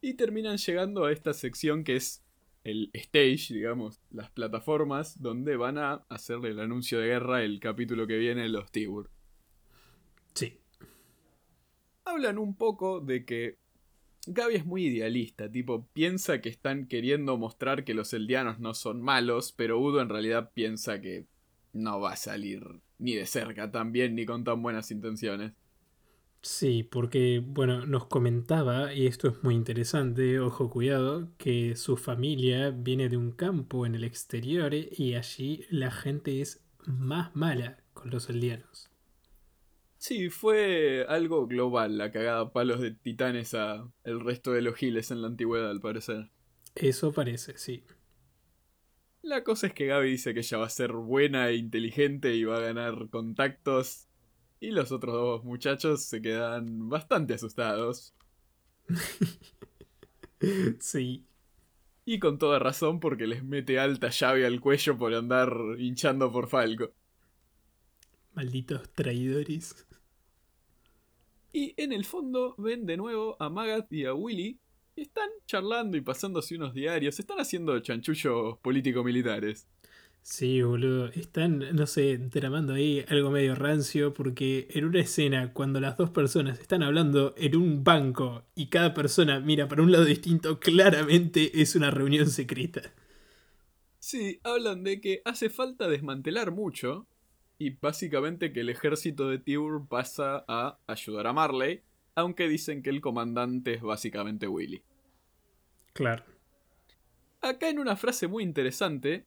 Y 0.00 0.14
terminan 0.14 0.56
llegando 0.56 1.04
a 1.04 1.12
esta 1.12 1.34
sección 1.34 1.84
que 1.84 1.96
es 1.96 2.24
el 2.64 2.90
stage, 2.94 3.52
digamos, 3.52 4.00
las 4.10 4.30
plataformas 4.30 5.20
donde 5.20 5.56
van 5.56 5.76
a 5.76 6.06
hacerle 6.08 6.50
el 6.50 6.60
anuncio 6.60 6.98
de 6.98 7.08
guerra 7.08 7.42
el 7.42 7.60
capítulo 7.60 8.06
que 8.06 8.16
viene, 8.16 8.48
los 8.48 8.72
Tibur. 8.72 9.10
Hablan 12.04 12.38
un 12.38 12.56
poco 12.56 13.00
de 13.00 13.24
que 13.24 13.58
Gaby 14.26 14.56
es 14.56 14.66
muy 14.66 14.86
idealista, 14.86 15.50
tipo, 15.50 15.86
piensa 15.92 16.40
que 16.40 16.48
están 16.48 16.86
queriendo 16.86 17.36
mostrar 17.38 17.84
que 17.84 17.94
los 17.94 18.12
eldianos 18.12 18.58
no 18.58 18.74
son 18.74 19.00
malos, 19.00 19.52
pero 19.52 19.80
Udo 19.80 20.00
en 20.00 20.08
realidad 20.08 20.50
piensa 20.52 21.00
que 21.00 21.26
no 21.72 22.00
va 22.00 22.12
a 22.12 22.16
salir 22.16 22.62
ni 22.98 23.14
de 23.14 23.26
cerca 23.26 23.70
tan 23.70 23.92
bien 23.92 24.14
ni 24.14 24.26
con 24.26 24.44
tan 24.44 24.62
buenas 24.62 24.90
intenciones. 24.90 25.52
Sí, 26.42 26.82
porque, 26.82 27.42
bueno, 27.44 27.86
nos 27.86 28.06
comentaba, 28.06 28.94
y 28.94 29.06
esto 29.06 29.28
es 29.28 29.42
muy 29.42 29.54
interesante, 29.54 30.40
ojo 30.40 30.70
cuidado, 30.70 31.30
que 31.36 31.76
su 31.76 31.96
familia 31.98 32.70
viene 32.70 33.10
de 33.10 33.18
un 33.18 33.30
campo 33.32 33.84
en 33.84 33.94
el 33.94 34.04
exterior 34.04 34.72
y 34.74 35.14
allí 35.14 35.66
la 35.68 35.90
gente 35.90 36.40
es 36.40 36.62
más 36.86 37.36
mala 37.36 37.82
con 37.92 38.10
los 38.10 38.30
eldianos. 38.30 38.89
Sí, 40.00 40.30
fue 40.30 41.04
algo 41.10 41.46
global 41.46 41.98
la 41.98 42.10
cagada 42.10 42.40
a 42.40 42.52
palos 42.52 42.80
de 42.80 42.92
titanes 42.92 43.52
a 43.52 43.86
el 44.02 44.20
resto 44.20 44.52
de 44.52 44.62
los 44.62 44.74
giles 44.74 45.10
en 45.10 45.20
la 45.20 45.28
antigüedad, 45.28 45.70
al 45.70 45.82
parecer. 45.82 46.30
Eso 46.74 47.12
parece, 47.12 47.58
sí. 47.58 47.84
La 49.20 49.44
cosa 49.44 49.66
es 49.66 49.74
que 49.74 49.84
Gaby 49.84 50.12
dice 50.12 50.32
que 50.32 50.40
ella 50.40 50.56
va 50.56 50.66
a 50.66 50.70
ser 50.70 50.92
buena 50.92 51.50
e 51.50 51.56
inteligente 51.56 52.34
y 52.34 52.44
va 52.44 52.56
a 52.56 52.60
ganar 52.60 53.10
contactos. 53.10 54.08
Y 54.58 54.70
los 54.70 54.90
otros 54.90 55.14
dos 55.14 55.44
muchachos 55.44 56.02
se 56.04 56.22
quedan 56.22 56.88
bastante 56.88 57.34
asustados. 57.34 58.14
sí. 60.80 61.26
Y 62.06 62.18
con 62.20 62.38
toda 62.38 62.58
razón 62.58 63.00
porque 63.00 63.26
les 63.26 63.44
mete 63.44 63.78
alta 63.78 64.08
llave 64.08 64.46
al 64.46 64.60
cuello 64.62 64.96
por 64.96 65.12
andar 65.12 65.54
hinchando 65.78 66.32
por 66.32 66.48
Falco. 66.48 66.94
Malditos 68.32 68.88
traidores. 68.94 69.86
Y 71.52 71.74
en 71.76 71.92
el 71.92 72.04
fondo 72.04 72.54
ven 72.58 72.86
de 72.86 72.96
nuevo 72.96 73.36
a 73.40 73.48
Magat 73.50 73.92
y 73.92 74.04
a 74.04 74.14
Willy. 74.14 74.58
Y 74.96 75.02
están 75.02 75.28
charlando 75.46 75.96
y 75.96 76.00
pasándose 76.00 76.56
unos 76.56 76.74
diarios. 76.74 77.18
Están 77.18 77.40
haciendo 77.40 77.78
chanchullos 77.80 78.58
político-militares. 78.58 79.66
Sí, 80.22 80.62
boludo. 80.62 81.06
Están, 81.08 81.64
no 81.74 81.86
sé, 81.86 82.18
tramando 82.30 82.74
ahí 82.74 83.04
algo 83.08 83.30
medio 83.30 83.54
rancio 83.54 84.12
porque 84.12 84.68
en 84.70 84.84
una 84.84 85.00
escena, 85.00 85.52
cuando 85.52 85.80
las 85.80 85.96
dos 85.96 86.10
personas 86.10 86.60
están 86.60 86.82
hablando 86.82 87.34
en 87.36 87.56
un 87.56 87.82
banco 87.82 88.44
y 88.54 88.66
cada 88.66 88.94
persona 88.94 89.40
mira 89.40 89.66
para 89.66 89.82
un 89.82 89.92
lado 89.92 90.04
distinto, 90.04 90.60
claramente 90.60 91.60
es 91.60 91.74
una 91.74 91.90
reunión 91.90 92.28
secreta. 92.28 92.92
Sí, 93.98 94.40
hablan 94.44 94.84
de 94.84 95.00
que 95.00 95.22
hace 95.24 95.50
falta 95.50 95.88
desmantelar 95.88 96.52
mucho 96.52 97.06
y 97.60 97.76
básicamente 97.78 98.54
que 98.54 98.60
el 98.60 98.70
ejército 98.70 99.28
de 99.28 99.38
Tibur 99.38 99.86
pasa 99.86 100.46
a 100.48 100.78
ayudar 100.86 101.26
a 101.26 101.34
Marley, 101.34 101.82
aunque 102.14 102.48
dicen 102.48 102.82
que 102.82 102.88
el 102.88 103.02
comandante 103.02 103.74
es 103.74 103.82
básicamente 103.82 104.48
Willy. 104.48 104.82
Claro. 105.92 106.24
Acá 107.42 107.68
en 107.68 107.78
una 107.78 107.96
frase 107.96 108.28
muy 108.28 108.44
interesante, 108.44 109.26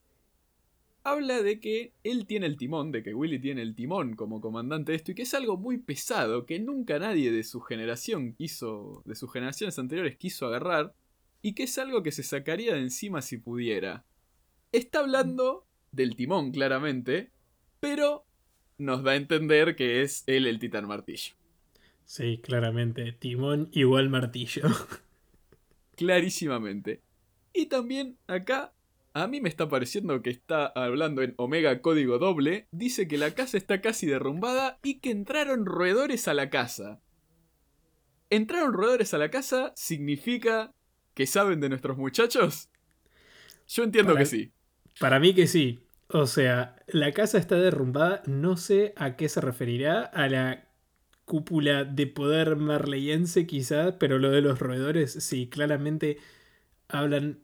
habla 1.03 1.43
de 1.43 1.59
que 1.59 1.93
él 2.03 2.25
tiene 2.25 2.47
el 2.47 2.57
timón, 2.57 2.91
de 2.91 3.03
que 3.03 3.13
Willy 3.13 3.37
tiene 3.37 3.61
el 3.61 3.75
timón 3.75 4.15
como 4.15 4.41
comandante 4.41 4.93
de 4.93 4.95
esto, 4.95 5.11
y 5.11 5.15
que 5.15 5.21
es 5.21 5.33
algo 5.35 5.57
muy 5.57 5.77
pesado, 5.77 6.47
que 6.47 6.59
nunca 6.59 6.97
nadie 6.97 7.31
de 7.31 7.43
su 7.43 7.61
generación 7.61 8.33
quiso, 8.33 9.03
de 9.05 9.13
sus 9.13 9.31
generaciones 9.31 9.77
anteriores 9.77 10.17
quiso 10.17 10.47
agarrar, 10.47 10.95
y 11.43 11.53
que 11.53 11.63
es 11.63 11.77
algo 11.77 12.01
que 12.01 12.11
se 12.11 12.23
sacaría 12.23 12.73
de 12.73 12.79
encima 12.79 13.21
si 13.21 13.37
pudiera. 13.37 14.05
Está 14.71 15.01
hablando 15.01 15.67
del 15.91 16.15
timón, 16.15 16.51
claramente, 16.51 17.32
pero 17.83 18.25
nos 18.77 19.03
da 19.03 19.11
a 19.11 19.15
entender 19.17 19.75
que 19.75 20.03
es 20.03 20.23
él 20.25 20.47
el 20.47 20.57
titán 20.57 20.87
martillo. 20.87 21.33
Sí, 22.05 22.39
claramente. 22.41 23.11
Timón 23.11 23.67
igual 23.73 24.09
martillo. 24.09 24.61
Clarísimamente. 25.97 27.01
Y 27.53 27.65
también 27.65 28.17
acá, 28.27 28.73
a 29.13 29.27
mí 29.27 29.41
me 29.41 29.49
está 29.49 29.67
pareciendo 29.67 30.21
que 30.21 30.29
está 30.29 30.67
hablando 30.67 31.21
en 31.21 31.33
Omega 31.37 31.81
Código 31.81 32.19
Doble, 32.19 32.67
dice 32.71 33.05
que 33.07 33.17
la 33.17 33.31
casa 33.35 33.57
está 33.57 33.81
casi 33.81 34.05
derrumbada 34.07 34.79
y 34.81 34.99
que 34.99 35.11
entraron 35.11 35.65
roedores 35.65 36.29
a 36.29 36.33
la 36.33 36.49
casa. 36.49 37.01
¿Entraron 38.29 38.71
roedores 38.73 39.13
a 39.13 39.17
la 39.17 39.29
casa 39.29 39.73
significa 39.75 40.73
que 41.13 41.27
saben 41.27 41.59
de 41.59 41.67
nuestros 41.67 41.97
muchachos? 41.97 42.69
Yo 43.67 43.83
entiendo 43.83 44.13
Para- 44.13 44.23
que 44.23 44.29
sí. 44.29 44.51
Para 44.99 45.19
mí 45.19 45.35
que 45.35 45.47
sí. 45.47 45.82
O 46.09 46.27
sea, 46.27 46.75
la 46.87 47.11
casa 47.11 47.37
está 47.37 47.55
derrumbada, 47.55 48.21
no 48.27 48.57
sé 48.57 48.93
a 48.97 49.15
qué 49.15 49.29
se 49.29 49.41
referirá, 49.41 50.03
a 50.03 50.27
la 50.29 50.67
cúpula 51.25 51.85
de 51.85 52.07
poder 52.07 52.55
marleyense 52.57 53.47
quizás, 53.47 53.95
pero 53.99 54.19
lo 54.19 54.29
de 54.31 54.41
los 54.41 54.59
roedores, 54.59 55.13
sí, 55.13 55.49
claramente 55.49 56.17
hablan, 56.89 57.39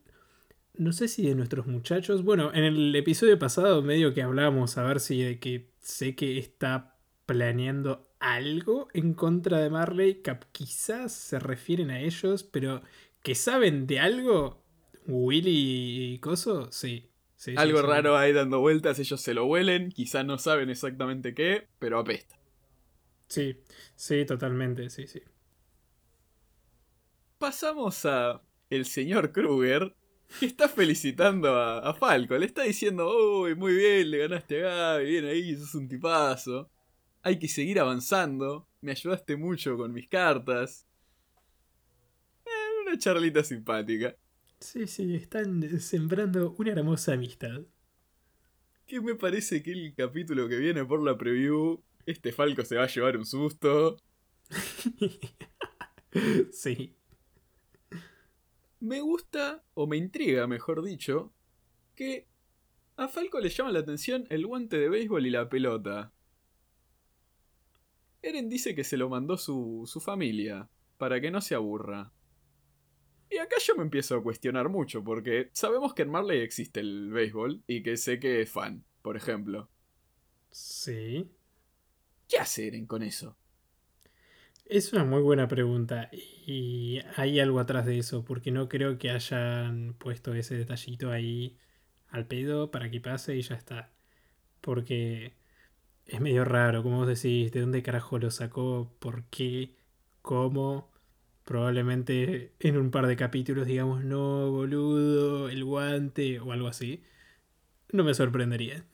no 0.76 0.94
sé 0.94 1.08
si 1.08 1.28
de 1.28 1.36
nuestros 1.36 1.68
muchachos, 1.68 2.24
bueno, 2.24 2.54
en 2.54 2.64
el 2.66 2.96
episodio 2.96 3.40
pasado 3.40 3.82
medio 3.84 4.14
que 4.14 4.24
hablábamos 4.24 4.78
a 4.78 4.84
ver 4.84 5.00
si 5.00 5.22
de 5.24 5.40
que 5.40 5.72
sé 5.82 6.16
que 6.16 6.38
está 6.38 6.98
planeando 7.26 8.10
algo 8.20 8.90
en 8.94 9.14
contra 9.14 9.60
de 9.60 9.70
Marley, 9.70 10.22
quizás 10.52 11.14
se 11.14 11.40
refieren 11.40 11.92
a 11.92 12.02
ellos, 12.02 12.44
pero 12.44 12.82
que 13.24 13.36
saben 13.36 13.88
de 13.88 14.00
algo, 14.00 14.64
Willy 15.08 16.14
y 16.14 16.20
Coso, 16.20 16.72
sí. 16.72 17.09
Sí, 17.40 17.54
Algo 17.56 17.74
sí. 17.74 17.88
raro 17.88 18.18
ahí 18.18 18.34
dando 18.34 18.60
vueltas, 18.60 19.00
ellos 19.00 19.22
se 19.22 19.34
lo 19.34 19.46
huelen, 19.46 19.92
quizá 19.92 20.24
no 20.24 20.38
saben 20.38 20.70
exactamente 20.70 21.34
qué, 21.34 21.68
pero 21.80 22.00
apesta. 22.00 22.38
Sí, 23.30 23.64
sí, 23.96 24.26
totalmente, 24.26 24.90
sí, 24.90 25.08
sí. 25.08 25.22
Pasamos 27.38 28.06
a 28.06 28.42
el 28.70 28.86
señor 28.86 29.32
Kruger, 29.32 29.96
que 30.40 30.46
está 30.46 30.68
felicitando 30.70 31.56
a, 31.56 31.80
a 31.80 31.94
Falco. 31.94 32.38
Le 32.38 32.46
está 32.46 32.64
diciendo, 32.64 33.10
uy, 33.42 33.56
muy 33.56 33.74
bien, 33.76 34.12
le 34.12 34.18
ganaste 34.20 34.66
a 34.66 34.70
Gaby, 34.96 35.06
bien 35.06 35.26
ahí, 35.26 35.56
sos 35.56 35.76
un 35.76 35.88
tipazo. 35.88 36.70
Hay 37.24 37.40
que 37.40 37.48
seguir 37.48 37.80
avanzando, 37.80 38.68
me 38.82 38.92
ayudaste 38.92 39.36
mucho 39.38 39.78
con 39.78 39.92
mis 39.94 40.08
cartas. 40.08 40.86
Eh, 42.46 42.82
una 42.86 42.98
charlita 42.98 43.44
simpática. 43.44 44.16
Sí, 44.60 44.88
sí, 44.88 45.16
están 45.16 45.80
sembrando 45.80 46.54
una 46.58 46.72
hermosa 46.72 47.14
amistad. 47.14 47.62
Que 48.86 49.00
me 49.00 49.16
parece 49.16 49.64
que 49.64 49.72
el 49.72 49.94
capítulo 49.96 50.50
que 50.50 50.58
viene 50.58 50.84
por 50.84 51.02
la 51.02 51.18
preview, 51.18 51.82
este 52.06 52.32
Falco 52.32 52.66
se 52.66 52.76
va 52.76 52.84
a 52.84 52.88
llevar 52.88 53.18
un 53.18 53.26
susto. 53.26 53.98
sí. 56.52 56.96
Me 58.82 59.02
gusta, 59.02 59.64
o 59.76 59.88
me 59.88 59.98
intriga, 59.98 60.48
mejor 60.48 60.84
dicho, 60.84 61.32
que 61.96 62.28
a 62.98 63.08
Falco 63.08 63.40
le 63.40 63.50
llama 63.50 63.72
la 63.72 63.80
atención 63.80 64.26
el 64.30 64.46
guante 64.46 64.78
de 64.78 64.90
béisbol 64.90 65.26
y 65.26 65.30
la 65.30 65.50
pelota. 65.50 66.12
Eren 68.22 68.50
dice 68.50 68.76
que 68.76 68.84
se 68.84 68.98
lo 68.98 69.08
mandó 69.08 69.38
su, 69.38 69.84
su 69.86 70.02
familia, 70.02 70.70
para 70.98 71.22
que 71.22 71.32
no 71.32 71.40
se 71.40 71.56
aburra. 71.56 72.12
Y 73.30 73.38
acá 73.38 73.58
yo 73.64 73.76
me 73.76 73.84
empiezo 73.84 74.16
a 74.16 74.24
cuestionar 74.24 74.70
mucho, 74.70 75.04
porque 75.04 75.50
sabemos 75.54 75.94
que 75.94 76.02
en 76.02 76.10
Marley 76.10 76.40
existe 76.42 76.80
el 76.80 77.12
béisbol 77.12 77.64
y 77.68 77.84
que 77.84 77.96
sé 77.96 78.20
que 78.20 78.42
es 78.42 78.52
fan, 78.52 78.84
por 79.02 79.16
ejemplo. 79.16 79.70
Sí. 80.50 81.30
¿Qué 82.28 82.38
hace 82.38 82.68
Eren 82.68 82.88
con 82.88 83.04
eso? 83.04 83.38
Es 84.66 84.94
una 84.94 85.04
muy 85.04 85.22
buena 85.22 85.48
pregunta 85.48 86.10
y 86.12 87.00
hay 87.16 87.40
algo 87.40 87.60
atrás 87.60 87.86
de 87.86 87.98
eso, 87.98 88.24
porque 88.24 88.52
no 88.52 88.70
creo 88.70 88.98
que 89.00 89.10
hayan 89.10 89.96
puesto 89.96 90.34
ese 90.34 90.56
detallito 90.56 91.12
ahí 91.12 91.58
al 92.10 92.28
pedo 92.28 92.72
para 92.72 92.90
que 92.92 93.02
pase 93.02 93.36
y 93.36 93.42
ya 93.42 93.56
está. 93.56 93.92
Porque 94.62 95.34
es 96.06 96.22
medio 96.22 96.46
raro, 96.46 96.84
como 96.84 96.98
vos 96.98 97.08
decís, 97.08 97.52
¿de 97.52 97.62
dónde 97.62 97.84
carajo 97.84 98.20
lo 98.20 98.32
sacó? 98.32 98.96
¿Por 99.00 99.26
qué? 99.26 99.76
¿Cómo? 100.22 100.92
Probablemente 101.50 102.54
en 102.60 102.78
un 102.78 102.92
par 102.92 103.08
de 103.08 103.16
capítulos 103.16 103.66
digamos, 103.66 104.04
no, 104.04 104.52
boludo, 104.52 105.50
el 105.50 105.64
guante 105.66 106.40
o 106.40 106.52
algo 106.52 106.68
así. 106.68 107.02
No 107.92 108.04
me 108.04 108.14
sorprendería. 108.14 108.86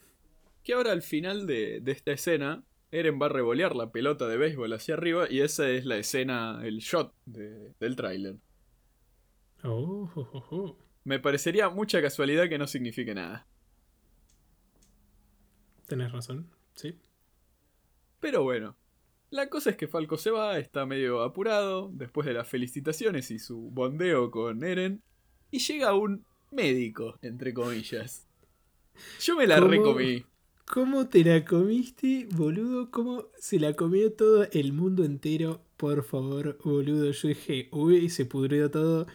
Que 0.63 0.73
ahora 0.73 0.93
al 0.93 1.01
final 1.01 1.47
de, 1.47 1.81
de 1.81 1.91
esta 1.91 2.13
escena, 2.13 2.63
Eren 2.91 3.19
va 3.21 3.25
a 3.25 3.29
revolear 3.29 3.75
la 3.75 3.91
pelota 3.91 4.27
de 4.29 4.37
béisbol 4.37 4.71
hacia 4.71 4.93
arriba 4.95 5.27
y 5.29 5.41
esa 5.41 5.69
es 5.69 5.85
la 5.85 5.97
escena, 5.97 6.61
el 6.63 6.79
shot 6.79 7.13
de- 7.25 7.73
del 7.79 7.97
tráiler. 7.97 8.37
Oh, 9.63 10.09
oh, 10.15 10.29
oh, 10.31 10.45
oh. 10.51 10.77
Me 11.03 11.19
parecería 11.19 11.69
mucha 11.69 12.01
casualidad 12.01 12.47
que 12.47 12.57
no 12.57 12.67
signifique 12.67 13.13
nada. 13.13 13.45
tenés 15.87 16.11
razón, 16.11 16.49
sí. 16.75 16.95
Pero 18.19 18.43
bueno, 18.43 18.75
la 19.35 19.49
cosa 19.49 19.71
es 19.71 19.77
que 19.77 19.87
Falco 19.87 20.17
se 20.17 20.31
va, 20.31 20.57
está 20.57 20.85
medio 20.85 21.21
apurado, 21.21 21.91
después 21.93 22.25
de 22.25 22.33
las 22.33 22.47
felicitaciones 22.47 23.31
y 23.31 23.39
su 23.39 23.69
bondeo 23.71 24.31
con 24.31 24.63
Eren, 24.63 25.01
y 25.51 25.59
llega 25.59 25.93
un 25.93 26.23
médico, 26.51 27.19
entre 27.21 27.53
comillas. 27.53 28.25
Yo 29.19 29.35
me 29.35 29.45
la 29.45 29.59
¿Cómo? 29.59 29.67
recomí. 29.71 30.23
¿Cómo 30.65 31.07
te 31.09 31.23
la 31.23 31.43
comiste, 31.43 32.27
boludo? 32.31 32.89
¿Cómo 32.89 33.27
se 33.37 33.59
la 33.59 33.73
comió 33.73 34.13
todo 34.13 34.47
el 34.51 34.73
mundo 34.73 35.03
entero? 35.03 35.61
Por 35.77 36.03
favor, 36.03 36.57
boludo. 36.63 37.11
Yo 37.11 37.27
dije, 37.27 37.67
uy, 37.71 38.09
se 38.09 38.25
pudrió 38.25 38.71
todo. 38.71 39.05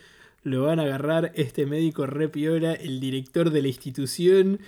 Lo 0.43 0.65
van 0.65 0.79
a 0.81 0.85
agarrar 0.85 1.33
este 1.35 1.67
médico 1.67 2.07
re 2.07 2.29
piola, 2.29 2.75
el 2.75 3.00
director 3.00 3.50
de 3.50 3.62
la 3.62 3.69
institución, 3.69 4.61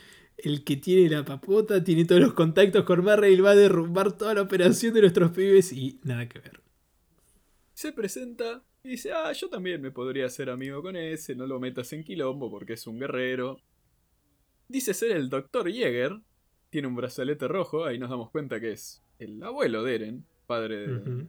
el 0.44 0.64
que 0.64 0.76
tiene 0.76 1.08
la 1.08 1.24
papota, 1.24 1.82
tiene 1.82 2.04
todos 2.04 2.20
los 2.20 2.32
contactos 2.34 2.84
con 2.84 3.04
Marray, 3.04 3.36
va 3.40 3.50
a 3.50 3.56
derrumbar 3.56 4.16
toda 4.16 4.34
la 4.34 4.42
operación 4.42 4.94
de 4.94 5.00
nuestros 5.02 5.30
pibes 5.30 5.72
y 5.72 6.00
nada 6.04 6.28
que 6.28 6.38
ver. 6.40 6.60
Se 7.74 7.92
presenta 7.92 8.62
y 8.84 8.90
dice, 8.90 9.12
ah, 9.12 9.32
yo 9.32 9.48
también 9.48 9.80
me 9.80 9.90
podría 9.90 10.26
hacer 10.26 10.50
amigo 10.50 10.82
con 10.82 10.96
ese, 10.96 11.34
no 11.34 11.46
lo 11.46 11.60
metas 11.60 11.92
en 11.92 12.04
quilombo 12.04 12.50
porque 12.50 12.74
es 12.74 12.86
un 12.86 12.98
guerrero. 12.98 13.60
Dice 14.68 14.94
ser 14.94 15.12
el 15.12 15.28
doctor 15.28 15.70
Jäger, 15.70 16.20
tiene 16.70 16.88
un 16.88 16.96
brazalete 16.96 17.46
rojo, 17.48 17.84
ahí 17.84 17.98
nos 17.98 18.10
damos 18.10 18.30
cuenta 18.30 18.58
que 18.60 18.72
es 18.72 19.02
el 19.18 19.42
abuelo 19.42 19.82
de 19.82 19.94
Eren, 19.94 20.26
padre 20.46 20.86
de... 20.86 21.26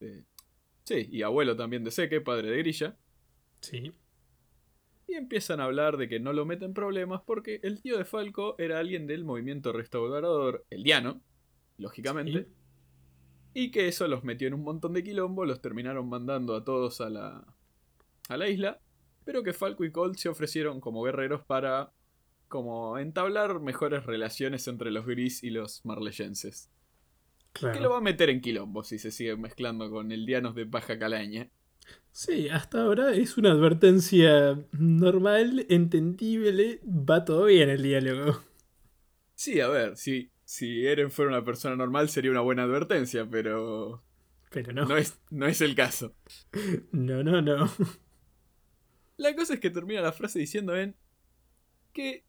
De- 0.00 0.24
sí, 0.84 1.08
y 1.10 1.22
abuelo 1.22 1.56
también 1.56 1.82
de 1.84 1.90
Seke, 1.90 2.20
padre 2.20 2.50
de 2.50 2.58
Grilla. 2.58 2.96
Sí. 3.60 3.92
Y 5.08 5.14
empiezan 5.14 5.58
a 5.60 5.64
hablar 5.64 5.96
de 5.96 6.06
que 6.08 6.20
no 6.20 6.32
lo 6.34 6.44
meten 6.44 6.74
problemas 6.74 7.22
porque 7.26 7.60
el 7.62 7.80
tío 7.80 7.96
de 7.98 8.04
Falco 8.04 8.54
era 8.58 8.78
alguien 8.78 9.06
del 9.06 9.24
movimiento 9.24 9.72
restaurador, 9.72 10.66
el 10.70 10.82
Diano, 10.84 11.22
lógicamente. 11.78 12.44
Sí. 12.44 12.46
Y 13.54 13.70
que 13.70 13.88
eso 13.88 14.06
los 14.06 14.22
metió 14.22 14.46
en 14.46 14.54
un 14.54 14.62
montón 14.62 14.92
de 14.92 15.02
quilombo, 15.02 15.46
los 15.46 15.62
terminaron 15.62 16.08
mandando 16.08 16.54
a 16.54 16.62
todos 16.62 17.00
a 17.00 17.08
la, 17.08 17.44
a 18.28 18.36
la 18.36 18.48
isla. 18.48 18.80
Pero 19.24 19.42
que 19.42 19.54
Falco 19.54 19.84
y 19.84 19.90
Colt 19.90 20.16
se 20.16 20.28
ofrecieron 20.28 20.80
como 20.80 21.02
guerreros 21.02 21.42
para 21.44 21.90
como 22.48 22.98
entablar 22.98 23.60
mejores 23.60 24.04
relaciones 24.06 24.68
entre 24.68 24.90
los 24.90 25.06
gris 25.06 25.42
y 25.42 25.50
los 25.50 25.84
marleyenses. 25.86 26.70
Que 27.54 27.66
lo 27.66 27.72
Claro. 27.72 27.90
va 27.90 27.98
a 27.98 28.00
meter 28.02 28.30
en 28.30 28.40
quilombo 28.42 28.84
si 28.84 28.98
se 28.98 29.10
sigue 29.10 29.36
mezclando 29.36 29.90
con 29.90 30.12
el 30.12 30.26
Dianos 30.26 30.54
de 30.54 30.64
Baja 30.64 30.98
Calaña. 30.98 31.50
Sí, 32.12 32.48
hasta 32.48 32.82
ahora 32.82 33.12
es 33.14 33.36
una 33.38 33.52
advertencia 33.52 34.58
normal, 34.72 35.66
entendible, 35.68 36.80
va 36.84 37.24
todo 37.24 37.44
bien 37.46 37.70
el 37.70 37.82
diálogo. 37.82 38.42
Sí, 39.34 39.60
a 39.60 39.68
ver, 39.68 39.96
si, 39.96 40.32
si 40.44 40.86
Eren 40.86 41.10
fuera 41.10 41.30
una 41.30 41.44
persona 41.44 41.76
normal 41.76 42.08
sería 42.08 42.30
una 42.30 42.40
buena 42.40 42.64
advertencia, 42.64 43.28
pero 43.30 44.04
Pero 44.50 44.72
no. 44.72 44.86
no 44.86 44.96
es, 44.96 45.20
no 45.30 45.46
es 45.46 45.60
el 45.62 45.74
caso. 45.76 46.16
No, 46.92 47.22
no, 47.22 47.40
no. 47.42 47.68
La 49.18 49.34
cosa 49.36 49.54
es 49.54 49.60
que 49.60 49.70
termina 49.70 50.00
la 50.00 50.12
frase 50.12 50.38
diciendo 50.38 50.74
en 50.76 50.96
que 51.92 52.26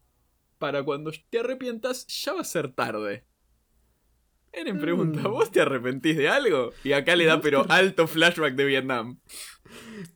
para 0.60 0.84
cuando 0.84 1.12
te 1.30 1.40
arrepientas 1.40 2.08
ya 2.08 2.34
va 2.34 2.42
a 2.42 2.46
ser 2.46 2.74
tarde. 2.74 3.26
Eren 4.52 4.80
pregunta, 4.80 5.22
Mm. 5.22 5.32
¿vos 5.32 5.52
te 5.52 5.62
arrepentís 5.62 6.18
de 6.18 6.28
algo? 6.30 6.72
Y 6.84 6.94
acá 6.94 7.16
le 7.16 7.26
da 7.26 7.36
¿Vos 7.36 7.44
pero 7.44 7.66
alto 7.70 8.08
flashback 8.08 8.56
de 8.56 8.66
Vietnam. 8.66 9.20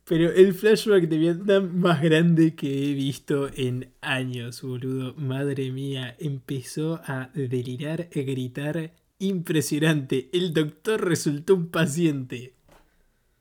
Pero 0.05 0.31
el 0.31 0.53
flashback 0.53 1.03
de 1.07 1.17
Vietnam 1.17 1.75
más 1.75 2.01
grande 2.01 2.55
que 2.55 2.89
he 2.89 2.93
visto 2.93 3.49
en 3.55 3.93
años, 4.01 4.61
boludo. 4.63 5.13
Madre 5.15 5.71
mía, 5.71 6.15
empezó 6.19 6.99
a 7.05 7.29
delirar, 7.35 8.09
a 8.13 8.19
gritar. 8.19 8.93
Impresionante. 9.19 10.29
El 10.33 10.53
doctor 10.53 11.05
resultó 11.07 11.53
un 11.55 11.69
paciente. 11.69 12.55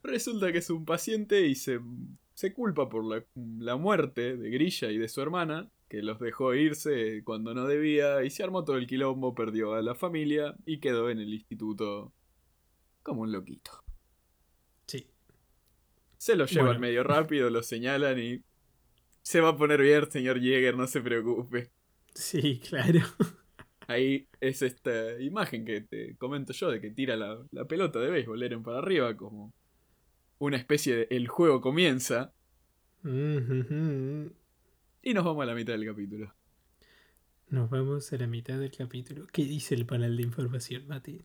Resulta 0.02 0.52
que 0.52 0.58
es 0.58 0.68
un 0.70 0.84
paciente 0.84 1.46
y 1.46 1.54
se, 1.54 1.80
se 2.34 2.52
culpa 2.52 2.88
por 2.88 3.04
la, 3.04 3.24
la 3.58 3.76
muerte 3.76 4.36
de 4.36 4.50
Grilla 4.50 4.90
y 4.90 4.98
de 4.98 5.08
su 5.08 5.22
hermana, 5.22 5.70
que 5.92 6.00
los 6.00 6.18
dejó 6.18 6.54
irse 6.54 7.22
cuando 7.22 7.52
no 7.52 7.66
debía, 7.66 8.24
y 8.24 8.30
se 8.30 8.42
armó 8.42 8.64
todo 8.64 8.78
el 8.78 8.86
quilombo, 8.86 9.34
perdió 9.34 9.74
a 9.74 9.82
la 9.82 9.94
familia 9.94 10.54
y 10.64 10.80
quedó 10.80 11.10
en 11.10 11.18
el 11.18 11.34
instituto 11.34 12.14
como 13.02 13.20
un 13.20 13.30
loquito. 13.30 13.72
Sí. 14.86 15.06
Se 16.16 16.34
lo 16.34 16.46
llevan 16.46 16.66
Bueno. 16.68 16.80
medio 16.80 17.02
rápido, 17.04 17.50
lo 17.50 17.62
señalan 17.62 18.18
y 18.18 18.42
se 19.20 19.42
va 19.42 19.50
a 19.50 19.56
poner 19.58 19.82
bien, 19.82 20.10
señor 20.10 20.40
Jäger, 20.40 20.78
no 20.78 20.86
se 20.86 21.02
preocupe. 21.02 21.70
Sí, 22.14 22.58
claro. 22.66 23.00
Ahí 23.86 24.28
es 24.40 24.62
esta 24.62 25.20
imagen 25.20 25.66
que 25.66 25.82
te 25.82 26.16
comento 26.16 26.54
yo 26.54 26.70
de 26.70 26.80
que 26.80 26.90
tira 26.90 27.16
la, 27.16 27.38
la 27.50 27.66
pelota 27.66 27.98
de 27.98 28.08
béisbol 28.08 28.42
Eren 28.42 28.62
para 28.62 28.78
arriba 28.78 29.14
como 29.14 29.52
una 30.38 30.56
especie 30.56 30.96
de 30.96 31.06
el 31.10 31.28
juego 31.28 31.60
comienza. 31.60 32.32
Y 35.02 35.14
nos 35.14 35.24
vamos 35.24 35.42
a 35.42 35.46
la 35.46 35.54
mitad 35.54 35.72
del 35.72 35.86
capítulo. 35.86 36.32
Nos 37.48 37.68
vamos 37.68 38.12
a 38.12 38.16
la 38.16 38.26
mitad 38.26 38.58
del 38.58 38.70
capítulo. 38.70 39.26
¿Qué 39.32 39.44
dice 39.44 39.74
el 39.74 39.84
panel 39.84 40.16
de 40.16 40.22
información, 40.22 40.86
Mati? 40.86 41.20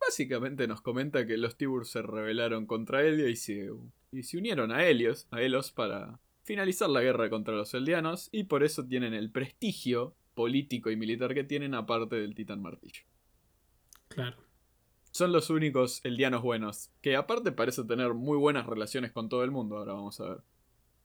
Básicamente 0.00 0.66
nos 0.66 0.82
comenta 0.82 1.26
que 1.26 1.38
los 1.38 1.56
Tibur 1.56 1.86
se 1.86 2.02
rebelaron 2.02 2.66
contra 2.66 3.02
Helio 3.02 3.28
y 3.28 3.36
se, 3.36 3.70
y 4.12 4.22
se 4.22 4.36
unieron 4.36 4.72
a 4.72 4.84
Helios, 4.84 5.26
a 5.30 5.38
para 5.74 6.20
finalizar 6.42 6.90
la 6.90 7.00
guerra 7.00 7.30
contra 7.30 7.54
los 7.54 7.72
Eldianos 7.72 8.28
y 8.30 8.44
por 8.44 8.62
eso 8.62 8.84
tienen 8.84 9.14
el 9.14 9.30
prestigio 9.30 10.14
político 10.34 10.90
y 10.90 10.96
militar 10.96 11.32
que 11.32 11.44
tienen 11.44 11.74
aparte 11.74 12.16
del 12.16 12.34
Titán 12.34 12.60
Martillo. 12.60 13.02
Claro. 14.08 14.36
Son 15.10 15.32
los 15.32 15.48
únicos 15.48 16.04
Eldianos 16.04 16.42
buenos, 16.42 16.90
que 17.00 17.16
aparte 17.16 17.52
parece 17.52 17.84
tener 17.84 18.12
muy 18.12 18.36
buenas 18.36 18.66
relaciones 18.66 19.12
con 19.12 19.28
todo 19.28 19.44
el 19.44 19.50
mundo, 19.50 19.78
ahora 19.78 19.94
vamos 19.94 20.20
a 20.20 20.28
ver. 20.28 20.38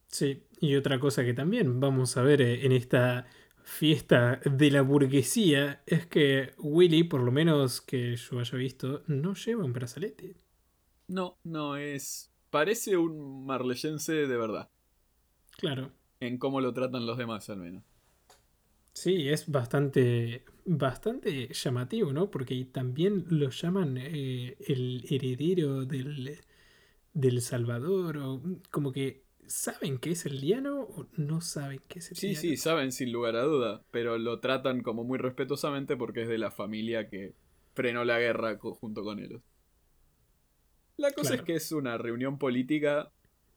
Sí, 0.09 0.43
y 0.59 0.75
otra 0.75 0.99
cosa 0.99 1.23
que 1.23 1.33
también 1.33 1.79
vamos 1.79 2.17
a 2.17 2.21
ver 2.23 2.41
eh, 2.41 2.65
en 2.65 2.71
esta 2.73 3.27
fiesta 3.63 4.41
de 4.45 4.71
la 4.71 4.81
burguesía 4.81 5.83
es 5.85 6.05
que 6.07 6.53
Willy, 6.57 7.03
por 7.03 7.21
lo 7.21 7.31
menos 7.31 7.81
que 7.81 8.15
yo 8.15 8.39
haya 8.39 8.57
visto, 8.57 9.03
no 9.07 9.33
lleva 9.35 9.63
un 9.65 9.73
brazalete. 9.73 10.35
No, 11.07 11.37
no 11.43 11.75
es... 11.75 12.31
Parece 12.49 12.95
un 12.97 13.45
marleyense 13.45 14.13
de 14.13 14.37
verdad, 14.37 14.71
Claro. 15.57 15.91
en 16.21 16.37
cómo 16.37 16.61
lo 16.61 16.73
tratan 16.73 17.05
los 17.05 17.17
demás 17.17 17.49
al 17.49 17.57
menos. 17.57 17.83
Sí, 18.93 19.29
es 19.29 19.49
bastante, 19.49 20.43
bastante 20.65 21.47
llamativo, 21.53 22.11
¿no? 22.11 22.29
Porque 22.29 22.65
también 22.65 23.25
lo 23.29 23.49
llaman 23.49 23.97
eh, 23.97 24.57
el 24.67 25.05
heredero 25.09 25.85
del, 25.85 26.41
del 27.13 27.41
Salvador, 27.41 28.17
o 28.17 28.41
como 28.71 28.91
que 28.91 29.25
saben 29.49 29.97
que 29.99 30.11
es 30.11 30.25
el 30.25 30.39
Diano 30.41 30.81
o 30.81 31.07
no 31.17 31.41
saben 31.41 31.81
que 31.87 31.99
es 31.99 32.11
el 32.11 32.17
Sí, 32.17 32.27
Diano. 32.29 32.41
sí, 32.41 32.57
saben 32.57 32.91
sin 32.91 33.11
lugar 33.11 33.35
a 33.35 33.43
duda, 33.43 33.83
pero 33.91 34.17
lo 34.17 34.39
tratan 34.39 34.81
como 34.83 35.03
muy 35.03 35.17
respetuosamente 35.17 35.97
porque 35.97 36.21
es 36.23 36.27
de 36.29 36.37
la 36.37 36.51
familia 36.51 37.09
que 37.09 37.35
frenó 37.73 38.05
la 38.05 38.19
guerra 38.19 38.57
junto 38.59 39.03
con 39.03 39.19
ellos. 39.19 39.41
La 40.97 41.11
cosa 41.11 41.29
Claro. 41.31 41.41
es 41.43 41.45
que 41.45 41.55
es 41.55 41.71
una 41.71 41.97
reunión 41.97 42.37
política 42.37 43.11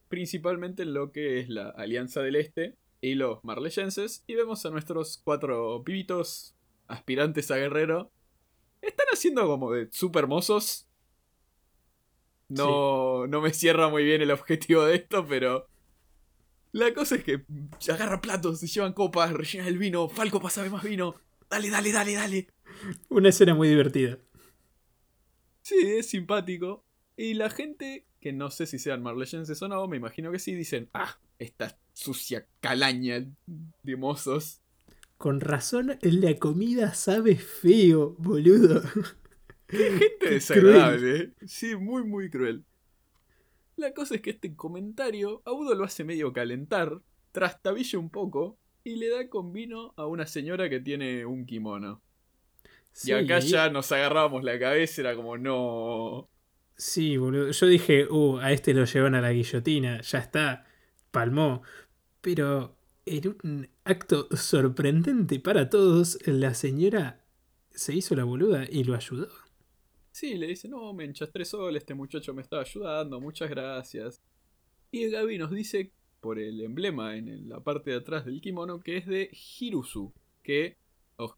principalmente 0.09 0.83
en 0.83 0.93
lo 0.93 1.11
que 1.11 1.39
es 1.39 1.49
la 1.49 1.69
Alianza 1.69 2.21
del 2.21 2.35
Este 2.37 2.77
y 3.01 3.15
los 3.15 3.43
marleyenses 3.43 4.23
y 4.27 4.35
vemos 4.35 4.65
a 4.65 4.69
nuestros 4.71 5.21
cuatro 5.23 5.83
pibitos 5.83 6.55
aspirantes 6.87 7.51
a 7.51 7.57
guerrero. 7.57 8.11
Están 8.81 9.07
haciendo 9.13 9.45
como 9.47 9.71
de 9.71 9.89
super 9.91 10.27
mozos 10.27 10.87
No, 12.49 13.25
no 13.27 13.41
me 13.41 13.53
cierra 13.53 13.89
muy 13.89 14.03
bien 14.03 14.21
el 14.21 14.31
objetivo 14.31 14.83
de 14.85 14.95
esto, 14.95 15.25
pero. 15.27 15.67
La 16.73 16.91
cosa 16.91 17.15
es 17.15 17.23
que 17.23 17.45
agarran 17.91 18.19
platos, 18.19 18.59
se 18.59 18.65
llevan 18.65 18.93
copas, 18.93 19.31
rellenan 19.31 19.67
el 19.67 19.77
vino. 19.77 20.09
Falco, 20.09 20.41
pásame 20.41 20.71
más 20.71 20.83
vino. 20.83 21.13
Dale, 21.47 21.69
dale, 21.69 21.91
dale, 21.91 22.13
dale. 22.13 22.47
Una 23.09 23.29
escena 23.29 23.53
muy 23.53 23.69
divertida. 23.69 24.17
Sí, 25.61 25.75
es 25.79 26.07
simpático. 26.07 26.83
Y 27.15 27.35
la 27.35 27.51
gente, 27.51 28.07
que 28.19 28.33
no 28.33 28.49
sé 28.49 28.65
si 28.65 28.79
sean 28.79 29.03
marleyenses 29.03 29.61
o 29.61 29.67
no, 29.67 29.87
me 29.87 29.97
imagino 29.97 30.31
que 30.31 30.39
sí, 30.39 30.55
dicen: 30.55 30.89
Ah, 30.95 31.19
esta 31.37 31.77
sucia 31.93 32.47
calaña 32.59 33.23
de 33.45 33.95
mozos. 33.95 34.61
Con 35.19 35.41
razón, 35.41 35.99
la 36.01 36.35
comida 36.39 36.95
sabe 36.95 37.35
feo, 37.35 38.15
boludo. 38.17 38.81
Qué 39.67 39.91
gente 39.91 40.29
desagradable. 40.31 41.17
¿eh? 41.17 41.33
Sí, 41.45 41.75
muy, 41.75 42.03
muy 42.03 42.31
cruel. 42.31 42.65
La 43.75 43.93
cosa 43.93 44.15
es 44.15 44.21
que 44.21 44.31
este 44.31 44.55
comentario 44.55 45.41
a 45.45 45.51
Udo 45.51 45.75
lo 45.75 45.83
hace 45.83 46.03
medio 46.03 46.31
calentar, 46.31 47.01
trastabilla 47.31 47.99
un 47.99 48.09
poco 48.09 48.57
y 48.83 48.97
le 48.97 49.09
da 49.09 49.29
con 49.29 49.53
vino 49.53 49.93
a 49.97 50.05
una 50.05 50.27
señora 50.27 50.69
que 50.69 50.79
tiene 50.79 51.25
un 51.25 51.45
kimono. 51.45 52.01
Y 53.03 53.11
acá 53.11 53.39
ya 53.39 53.69
nos 53.69 53.91
agarrábamos 53.91 54.43
la 54.43 54.59
cabeza, 54.59 55.01
era 55.01 55.15
como, 55.15 55.37
no. 55.37 56.29
Sí, 56.75 57.17
boludo. 57.17 57.51
Yo 57.51 57.67
dije, 57.67 58.07
uh, 58.07 58.37
a 58.37 58.51
este 58.51 58.73
lo 58.73 58.85
llevan 58.85 59.15
a 59.15 59.21
la 59.21 59.31
guillotina, 59.31 60.01
ya 60.01 60.19
está, 60.19 60.65
palmó. 61.11 61.63
Pero 62.21 62.77
en 63.05 63.35
un 63.43 63.69
acto 63.83 64.27
sorprendente 64.35 65.39
para 65.39 65.69
todos, 65.69 66.19
la 66.25 66.53
señora 66.53 67.23
se 67.71 67.93
hizo 67.93 68.15
la 68.15 68.23
boluda 68.23 68.65
y 68.69 68.83
lo 68.83 68.95
ayudó. 68.95 69.29
Sí, 70.13 70.35
le 70.35 70.45
dice, 70.45 70.69
no, 70.69 70.93
me 70.93 71.05
enchastré 71.05 71.43
sol, 71.43 71.75
este 71.75 71.95
muchacho 71.95 72.35
me 72.35 72.43
estaba 72.43 72.61
ayudando, 72.61 73.19
muchas 73.19 73.49
gracias. 73.49 74.21
Y 74.91 75.09
Gaby 75.09 75.39
nos 75.39 75.49
dice, 75.49 75.91
por 76.19 76.37
el 76.37 76.61
emblema 76.61 77.17
en 77.17 77.49
la 77.49 77.61
parte 77.61 77.89
de 77.89 77.97
atrás 77.97 78.23
del 78.23 78.39
kimono, 78.39 78.79
que 78.79 78.97
es 78.97 79.07
de 79.07 79.31
Hirusu, 79.31 80.13
que 80.43 80.77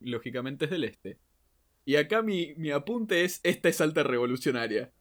lógicamente 0.02 0.66
es 0.66 0.72
del 0.72 0.84
este. 0.84 1.18
Y 1.86 1.96
acá 1.96 2.22
mi, 2.22 2.54
mi 2.56 2.72
apunte 2.72 3.24
es, 3.24 3.40
esta 3.44 3.70
es 3.70 3.80
alta 3.80 4.04
revolucionaria. 4.04 4.92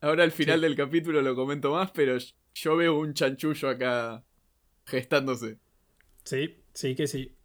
Ahora 0.00 0.24
al 0.24 0.32
final 0.32 0.62
del 0.62 0.74
capítulo 0.74 1.20
lo 1.20 1.36
comento 1.36 1.72
más, 1.72 1.90
pero 1.90 2.16
yo 2.54 2.76
veo 2.76 2.98
un 2.98 3.12
chanchullo 3.12 3.68
acá 3.68 4.24
gestándose. 4.86 5.58
Sí, 6.24 6.56
sí 6.72 6.94
que 6.94 7.06
sí. 7.06 7.36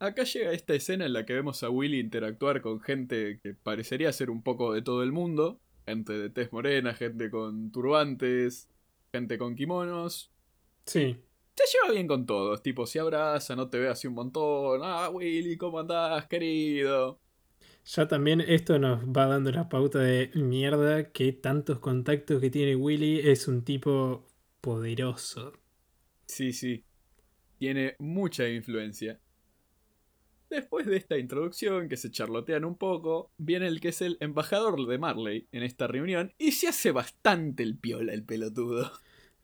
Acá 0.00 0.24
llega 0.24 0.52
esta 0.52 0.72
escena 0.72 1.04
en 1.04 1.12
la 1.12 1.26
que 1.26 1.34
vemos 1.34 1.62
a 1.62 1.68
Willy 1.68 2.00
interactuar 2.00 2.62
con 2.62 2.80
gente 2.80 3.38
que 3.42 3.52
parecería 3.52 4.10
ser 4.14 4.30
un 4.30 4.42
poco 4.42 4.72
de 4.72 4.80
todo 4.80 5.02
el 5.02 5.12
mundo. 5.12 5.60
Gente 5.84 6.14
de 6.14 6.30
tez 6.30 6.50
morena, 6.54 6.94
gente 6.94 7.30
con 7.30 7.70
turbantes, 7.70 8.70
gente 9.12 9.36
con 9.36 9.54
kimonos. 9.54 10.32
Sí. 10.86 11.18
Se 11.54 11.64
lleva 11.70 11.92
bien 11.92 12.08
con 12.08 12.24
todos, 12.24 12.62
tipo, 12.62 12.86
se 12.86 12.98
abraza, 12.98 13.54
no 13.54 13.68
te 13.68 13.78
ve 13.78 13.88
así 13.88 14.06
un 14.06 14.14
montón. 14.14 14.80
Ah, 14.82 15.10
Willy, 15.10 15.58
¿cómo 15.58 15.78
andás, 15.78 16.26
querido? 16.28 17.20
Ya 17.84 18.08
también 18.08 18.40
esto 18.40 18.78
nos 18.78 19.04
va 19.04 19.26
dando 19.26 19.52
la 19.52 19.68
pauta 19.68 19.98
de 19.98 20.30
mierda 20.34 21.12
que 21.12 21.34
tantos 21.34 21.78
contactos 21.78 22.40
que 22.40 22.48
tiene 22.48 22.74
Willy 22.74 23.20
es 23.20 23.48
un 23.48 23.64
tipo 23.64 24.26
poderoso. 24.62 25.52
Sí, 26.24 26.54
sí. 26.54 26.84
Tiene 27.58 27.96
mucha 27.98 28.48
influencia. 28.48 29.20
Después 30.50 30.84
de 30.86 30.96
esta 30.96 31.16
introducción, 31.16 31.88
que 31.88 31.96
se 31.96 32.10
charlotean 32.10 32.64
un 32.64 32.76
poco, 32.76 33.30
viene 33.38 33.68
el 33.68 33.80
que 33.80 33.90
es 33.90 34.02
el 34.02 34.16
embajador 34.18 34.84
de 34.88 34.98
Marley 34.98 35.46
en 35.52 35.62
esta 35.62 35.86
reunión 35.86 36.32
y 36.38 36.52
se 36.52 36.66
hace 36.66 36.90
bastante 36.90 37.62
el 37.62 37.78
piola 37.78 38.12
el 38.12 38.24
pelotudo. 38.24 38.90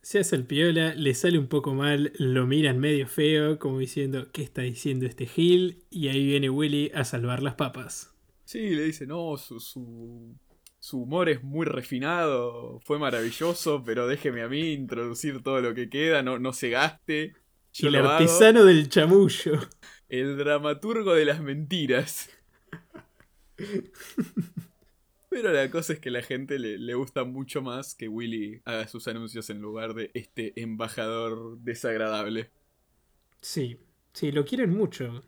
Se 0.02 0.18
hace 0.18 0.34
el 0.34 0.46
piola, 0.46 0.94
le 0.94 1.14
sale 1.14 1.38
un 1.38 1.46
poco 1.46 1.74
mal, 1.74 2.12
lo 2.18 2.46
miran 2.46 2.78
medio 2.78 3.06
feo, 3.06 3.58
como 3.58 3.78
diciendo, 3.78 4.30
¿qué 4.32 4.42
está 4.42 4.62
diciendo 4.62 5.06
este 5.06 5.26
Gil? 5.26 5.84
Y 5.90 6.08
ahí 6.08 6.26
viene 6.26 6.50
Willy 6.50 6.90
a 6.92 7.04
salvar 7.04 7.42
las 7.42 7.54
papas. 7.54 8.12
Sí, 8.44 8.70
le 8.70 8.82
dice, 8.82 9.06
no, 9.06 9.36
su, 9.36 9.60
su, 9.60 10.98
humor 10.98 11.28
es 11.28 11.42
muy 11.42 11.66
refinado, 11.66 12.80
fue 12.84 12.98
maravilloso, 12.98 13.82
pero 13.84 14.06
déjeme 14.06 14.42
a 14.42 14.48
mí 14.48 14.72
introducir 14.72 15.42
todo 15.42 15.60
lo 15.60 15.74
que 15.74 15.88
queda, 15.88 16.22
no, 16.22 16.38
no 16.38 16.52
se 16.52 16.70
gaste. 16.70 17.34
El 17.80 17.96
artesano 17.96 18.64
del 18.64 18.88
chamullo 18.88 19.60
el 20.08 20.36
dramaturgo 20.36 21.14
de 21.14 21.24
las 21.24 21.40
mentiras. 21.40 22.30
Pero 25.28 25.52
la 25.52 25.70
cosa 25.70 25.94
es 25.94 26.00
que 26.00 26.08
a 26.08 26.12
la 26.12 26.22
gente 26.22 26.58
le, 26.58 26.94
gusta 26.94 27.24
mucho 27.24 27.60
más 27.62 27.94
que 27.94 28.08
Willy 28.08 28.62
haga 28.64 28.88
sus 28.88 29.06
anuncios 29.08 29.50
en 29.50 29.60
lugar 29.60 29.94
de 29.94 30.10
este 30.14 30.60
embajador 30.60 31.58
desagradable. 31.58 32.50
Sí, 33.40 33.78
sí, 34.12 34.32
lo 34.32 34.44
quieren 34.44 34.70
mucho. 34.70 35.22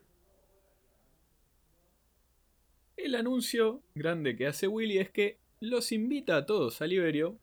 El 2.97 3.15
anuncio 3.15 3.83
grande 3.95 4.35
que 4.37 4.47
hace 4.47 4.67
Willy 4.67 4.99
es 4.99 5.11
que 5.11 5.39
los 5.61 5.93
invita 5.93 6.37
a 6.37 6.47
todos 6.47 6.81
a 6.81 6.87
Liberio, 6.87 7.39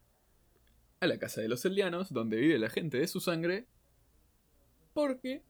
a 1.00 1.08
la 1.08 1.20
casa 1.20 1.42
de 1.42 1.50
los 1.50 1.64
Eldianos, 1.66 2.12
donde 2.12 2.38
vive 2.38 2.58
la 2.58 2.70
gente 2.70 2.98
de 2.98 3.08
su 3.08 3.20
sangre, 3.20 3.68
porque 4.96 5.44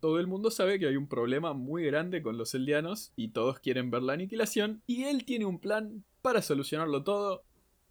todo 0.00 0.18
el 0.18 0.26
mundo 0.26 0.50
sabe 0.50 0.78
que 0.78 0.88
hay 0.88 0.96
un 0.96 1.08
problema 1.08 1.54
muy 1.54 1.84
grande 1.84 2.20
con 2.20 2.36
los 2.36 2.52
eldianos 2.54 3.12
y 3.14 3.28
todos 3.28 3.60
quieren 3.60 3.90
ver 3.90 4.02
la 4.02 4.14
aniquilación 4.14 4.82
y 4.88 5.04
él 5.04 5.24
tiene 5.24 5.44
un 5.46 5.60
plan 5.60 6.04
para 6.20 6.42
solucionarlo 6.42 7.04
todo, 7.04 7.44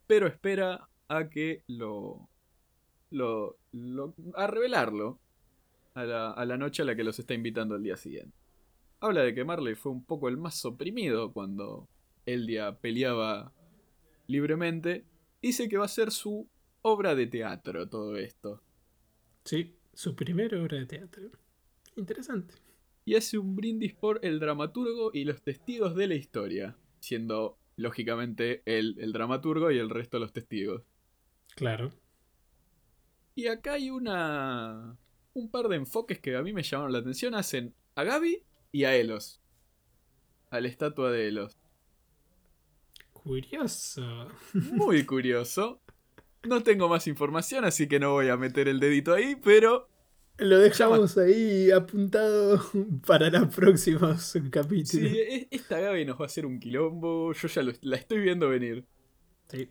pero 0.06 0.28
espera 0.28 0.90
a 1.08 1.30
que 1.30 1.64
lo... 1.68 2.30
lo, 3.10 3.56
a 4.36 4.48
revelarlo 4.48 5.18
a 5.94 6.04
la, 6.04 6.32
a 6.32 6.46
la 6.46 6.58
noche 6.58 6.82
a 6.82 6.86
la 6.86 6.96
que 6.96 7.06
los 7.06 7.18
está 7.20 7.34
invitando 7.34 7.78
el 7.78 7.84
día 7.84 7.96
siguiente. 7.96 8.36
Habla 9.00 9.22
de 9.22 9.34
que 9.34 9.46
Marley 9.46 9.76
fue 9.76 9.94
un 9.94 10.04
poco 10.04 10.28
el 10.28 10.36
más 10.36 10.64
oprimido 10.66 11.32
cuando 11.32 11.88
Eldia 12.26 12.76
peleaba 12.76 13.54
libremente. 14.28 15.06
Dice 15.42 15.70
que 15.70 15.78
va 15.78 15.86
a 15.86 15.90
ser 15.90 16.12
su 16.12 16.48
obra 16.82 17.16
de 17.16 17.28
teatro 17.28 17.88
todo 17.88 18.18
esto. 18.18 18.62
Sí, 19.46 19.77
su 19.98 20.16
primera 20.16 20.62
obra 20.62 20.78
de 20.78 20.86
teatro. 20.86 21.32
Interesante. 21.96 22.54
Y 23.04 23.16
hace 23.16 23.40
un 23.40 23.56
brindis 23.56 23.96
por 23.96 24.20
el 24.24 24.40
dramaturgo 24.40 25.10
y 25.12 25.24
los 25.24 25.42
testigos 25.42 25.96
de 25.96 26.06
la 26.06 26.14
historia, 26.14 26.78
siendo 27.00 27.58
lógicamente 27.78 28.62
él 28.66 28.96
el 29.00 29.12
dramaturgo 29.12 29.72
y 29.72 29.80
el 29.80 29.90
resto 29.90 30.20
los 30.20 30.34
testigos. 30.34 30.84
Claro. 31.56 31.92
Y 33.34 33.48
acá 33.48 33.74
hay 33.74 33.90
una. 33.90 35.00
un 35.34 35.50
par 35.50 35.68
de 35.68 35.78
enfoques 35.78 36.20
que 36.20 36.36
a 36.36 36.44
mí 36.44 36.54
me 36.54 36.62
llamaron 36.62 36.94
la 36.94 37.00
atención. 37.00 37.34
Hacen 37.34 37.74
a 37.96 38.04
Gaby 38.04 38.44
y 38.72 38.84
a 38.84 38.96
Elos. 38.96 39.42
A 40.52 40.62
la 40.62 40.68
estatua 40.68 41.10
de 41.10 41.28
Elos. 41.28 41.58
Curioso. 43.14 44.28
Muy 44.54 45.06
curioso. 45.08 45.82
No 46.48 46.64
tengo 46.64 46.88
más 46.88 47.08
información, 47.08 47.66
así 47.66 47.88
que 47.88 48.00
no 48.00 48.14
voy 48.14 48.30
a 48.30 48.38
meter 48.38 48.68
el 48.68 48.80
dedito 48.80 49.14
ahí, 49.14 49.36
pero 49.36 49.88
lo 50.38 50.60
dejamos 50.60 51.18
ahí 51.18 51.72
apuntado 51.72 52.62
para 53.08 53.30
los 53.30 53.54
próximos 53.56 54.38
capítulos. 54.52 54.90
Sí, 54.90 55.48
esta 55.50 55.80
Gaby 55.80 56.06
nos 56.06 56.20
va 56.20 56.26
a 56.26 56.28
hacer 56.28 56.46
un 56.46 56.60
quilombo. 56.60 57.34
Yo 57.34 57.48
ya 57.48 57.64
la 57.82 57.96
estoy 57.96 58.20
viendo 58.20 58.48
venir. 58.48 58.86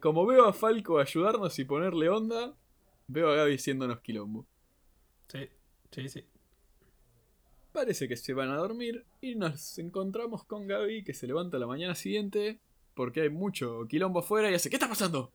Como 0.00 0.26
veo 0.26 0.46
a 0.46 0.52
Falco 0.52 0.98
ayudarnos 0.98 1.56
y 1.58 1.64
ponerle 1.64 2.08
onda, 2.08 2.56
veo 3.06 3.30
a 3.30 3.36
Gaby 3.36 3.54
haciéndonos 3.54 4.00
quilombo. 4.00 4.46
Sí, 5.28 5.48
sí, 5.92 6.08
sí. 6.08 6.24
Parece 7.72 8.08
que 8.08 8.16
se 8.16 8.32
van 8.32 8.50
a 8.50 8.56
dormir 8.56 9.04
y 9.20 9.36
nos 9.36 9.78
encontramos 9.78 10.44
con 10.44 10.66
Gaby 10.66 11.04
que 11.04 11.14
se 11.14 11.26
levanta 11.26 11.58
la 11.58 11.66
mañana 11.66 11.94
siguiente 11.94 12.60
porque 12.94 13.20
hay 13.20 13.30
mucho 13.30 13.86
quilombo 13.88 14.20
afuera 14.20 14.50
y 14.50 14.54
hace 14.54 14.70
¿Qué 14.70 14.76
está 14.76 14.88
pasando? 14.88 15.32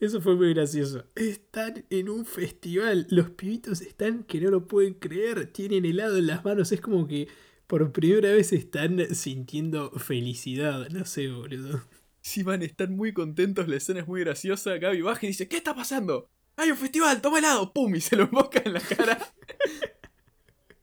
Eso 0.00 0.20
fue 0.20 0.34
muy 0.34 0.52
gracioso. 0.52 1.04
Están 1.14 1.84
en 1.90 2.08
un 2.08 2.26
festival. 2.26 3.06
Los 3.10 3.30
pibitos 3.30 3.80
están 3.82 4.24
que 4.24 4.40
no 4.40 4.50
lo 4.50 4.66
pueden 4.66 4.94
creer. 4.94 5.52
Tienen 5.52 5.84
helado 5.84 6.18
en 6.18 6.26
las 6.26 6.44
manos. 6.44 6.72
Es 6.72 6.80
como 6.80 7.06
que 7.06 7.28
por 7.66 7.92
primera 7.92 8.32
vez 8.32 8.52
están 8.52 9.14
sintiendo 9.14 9.90
felicidad. 9.92 10.88
No 10.90 11.04
sé, 11.04 11.28
boludo. 11.28 11.82
Sí, 12.20 12.42
van, 12.42 12.62
están 12.62 12.96
muy 12.96 13.12
contentos. 13.12 13.68
La 13.68 13.76
escena 13.76 14.00
es 14.00 14.08
muy 14.08 14.20
graciosa. 14.22 14.76
Gaby 14.78 15.02
baja 15.02 15.26
y 15.26 15.28
dice: 15.28 15.46
¿Qué 15.46 15.58
está 15.58 15.74
pasando? 15.74 16.28
¡Hay 16.56 16.70
un 16.70 16.76
festival! 16.76 17.20
¡Toma 17.20 17.38
helado! 17.38 17.72
¡Pum! 17.72 17.94
Y 17.94 18.00
se 18.00 18.16
lo 18.16 18.28
mosca 18.28 18.62
en 18.64 18.72
la 18.72 18.80
cara. 18.80 19.18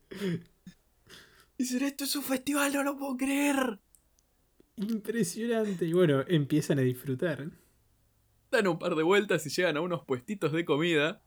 Dicen: 1.57 1.83
Esto 1.83 2.05
es 2.05 2.15
un 2.15 2.23
festival, 2.23 2.71
no 2.73 2.83
lo 2.83 2.97
puedo 2.97 3.17
creer. 3.17 3.79
Impresionante. 4.77 5.85
Y 5.85 5.93
bueno, 5.93 6.23
empiezan 6.27 6.79
a 6.79 6.83
disfrutar 6.83 7.51
dan 8.51 8.67
un 8.67 8.77
par 8.79 8.95
de 8.95 9.03
vueltas 9.03 9.45
y 9.45 9.49
llegan 9.49 9.77
a 9.77 9.81
unos 9.81 10.03
puestitos 10.05 10.51
de 10.51 10.65
comida. 10.65 11.21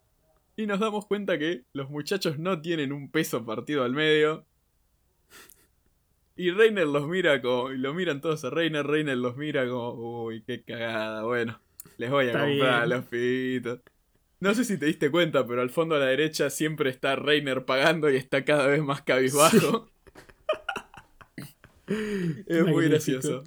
Y 0.57 0.67
nos 0.67 0.79
damos 0.79 1.07
cuenta 1.07 1.39
que 1.39 1.65
los 1.73 1.91
muchachos 1.91 2.39
no 2.39 2.61
tienen 2.61 2.93
un 2.93 3.11
peso 3.11 3.45
partido 3.45 3.83
al 3.83 3.93
medio. 3.93 4.47
Y 6.37 6.51
Reiner 6.51 6.87
los 6.87 7.09
mira 7.09 7.41
como. 7.43 7.73
Y 7.73 7.79
lo 7.79 7.95
miran 7.95 8.21
todos 8.21 8.45
a 8.45 8.51
Reiner. 8.51 8.87
Reiner 8.87 9.17
los 9.17 9.37
mira 9.37 9.67
como. 9.69 10.25
Uy, 10.27 10.43
qué 10.47 10.63
cagada. 10.63 11.25
Bueno, 11.25 11.61
les 11.97 12.11
voy 12.11 12.27
a 12.27 12.29
Está 12.29 12.47
comprar 12.47 12.87
bien. 12.87 12.99
los 12.99 13.05
pitos. 13.07 13.81
No 14.41 14.55
sé 14.55 14.65
si 14.65 14.79
te 14.79 14.87
diste 14.87 15.11
cuenta, 15.11 15.47
pero 15.47 15.63
al 15.63 15.71
fondo 15.71 15.95
a 15.95 15.99
la 15.99 16.07
derecha 16.07 16.51
siempre 16.51 16.91
está 16.91 17.17
Reiner 17.17 17.65
pagando 17.65 18.11
y 18.11 18.17
está 18.17 18.45
cada 18.45 18.67
vez 18.67 18.83
más 18.83 19.03
cabizbajo. 19.03 19.89
es 21.87 22.67
muy 22.67 22.89
gracioso. 22.89 23.45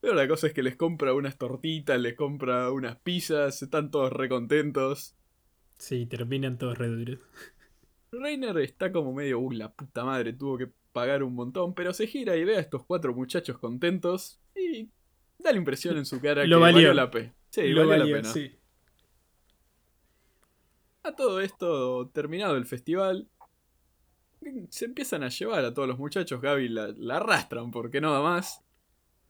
Pero 0.00 0.14
la 0.14 0.26
cosa 0.26 0.46
es 0.46 0.54
que 0.54 0.62
les 0.62 0.76
compra 0.76 1.12
unas 1.14 1.36
tortitas, 1.36 2.00
les 2.00 2.14
compra 2.14 2.70
unas 2.72 2.96
pizzas, 3.00 3.60
están 3.62 3.90
todos 3.90 4.12
recontentos. 4.12 5.14
Sí, 5.78 6.06
terminan 6.06 6.58
todos 6.58 6.78
re 6.78 6.88
duros. 6.88 7.18
Reiner 8.12 8.56
está 8.58 8.90
como 8.92 9.12
medio, 9.14 9.38
uy, 9.38 9.56
la 9.56 9.72
puta 9.72 10.04
madre, 10.04 10.32
tuvo 10.32 10.58
que 10.58 10.70
pagar 10.92 11.22
un 11.22 11.34
montón, 11.34 11.74
pero 11.74 11.92
se 11.92 12.06
gira 12.06 12.36
y 12.36 12.44
ve 12.44 12.56
a 12.56 12.60
estos 12.60 12.84
cuatro 12.84 13.14
muchachos 13.14 13.58
contentos 13.58 14.40
y 14.56 14.90
da 15.38 15.52
la 15.52 15.58
impresión 15.58 15.96
en 15.96 16.04
su 16.06 16.20
cara 16.20 16.44
Lo 16.46 16.56
que 16.56 16.60
valió. 16.60 16.76
valió 16.88 16.94
la 16.94 17.10
pena. 17.10 17.34
Sí, 17.50 17.68
Lo 17.68 17.86
valió 17.86 17.98
valió, 18.00 18.16
la 18.16 18.22
pena. 18.22 18.32
sí. 18.34 18.56
A 21.02 21.14
todo 21.14 21.40
esto, 21.40 22.10
terminado 22.12 22.56
el 22.56 22.66
festival, 22.66 23.28
se 24.70 24.84
empiezan 24.86 25.22
a 25.22 25.28
llevar 25.28 25.64
a 25.64 25.72
todos 25.72 25.88
los 25.88 25.98
muchachos. 25.98 26.40
Gaby 26.40 26.68
la, 26.68 26.88
la 26.96 27.16
arrastran 27.16 27.70
porque 27.70 28.00
no 28.00 28.12
da 28.12 28.20
más. 28.22 28.62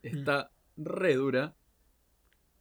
Está 0.03 0.51
re 0.77 1.15
dura. 1.15 1.55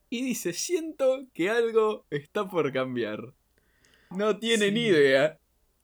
Y 0.10 0.24
dice, 0.24 0.54
siento 0.54 1.28
que 1.34 1.50
algo 1.50 2.06
está 2.10 2.50
por 2.50 2.72
cambiar. 2.74 3.34
No 4.10 4.38
tiene 4.40 4.68
Sí. 4.68 4.72
ni 4.72 4.86
idea. 4.88 5.40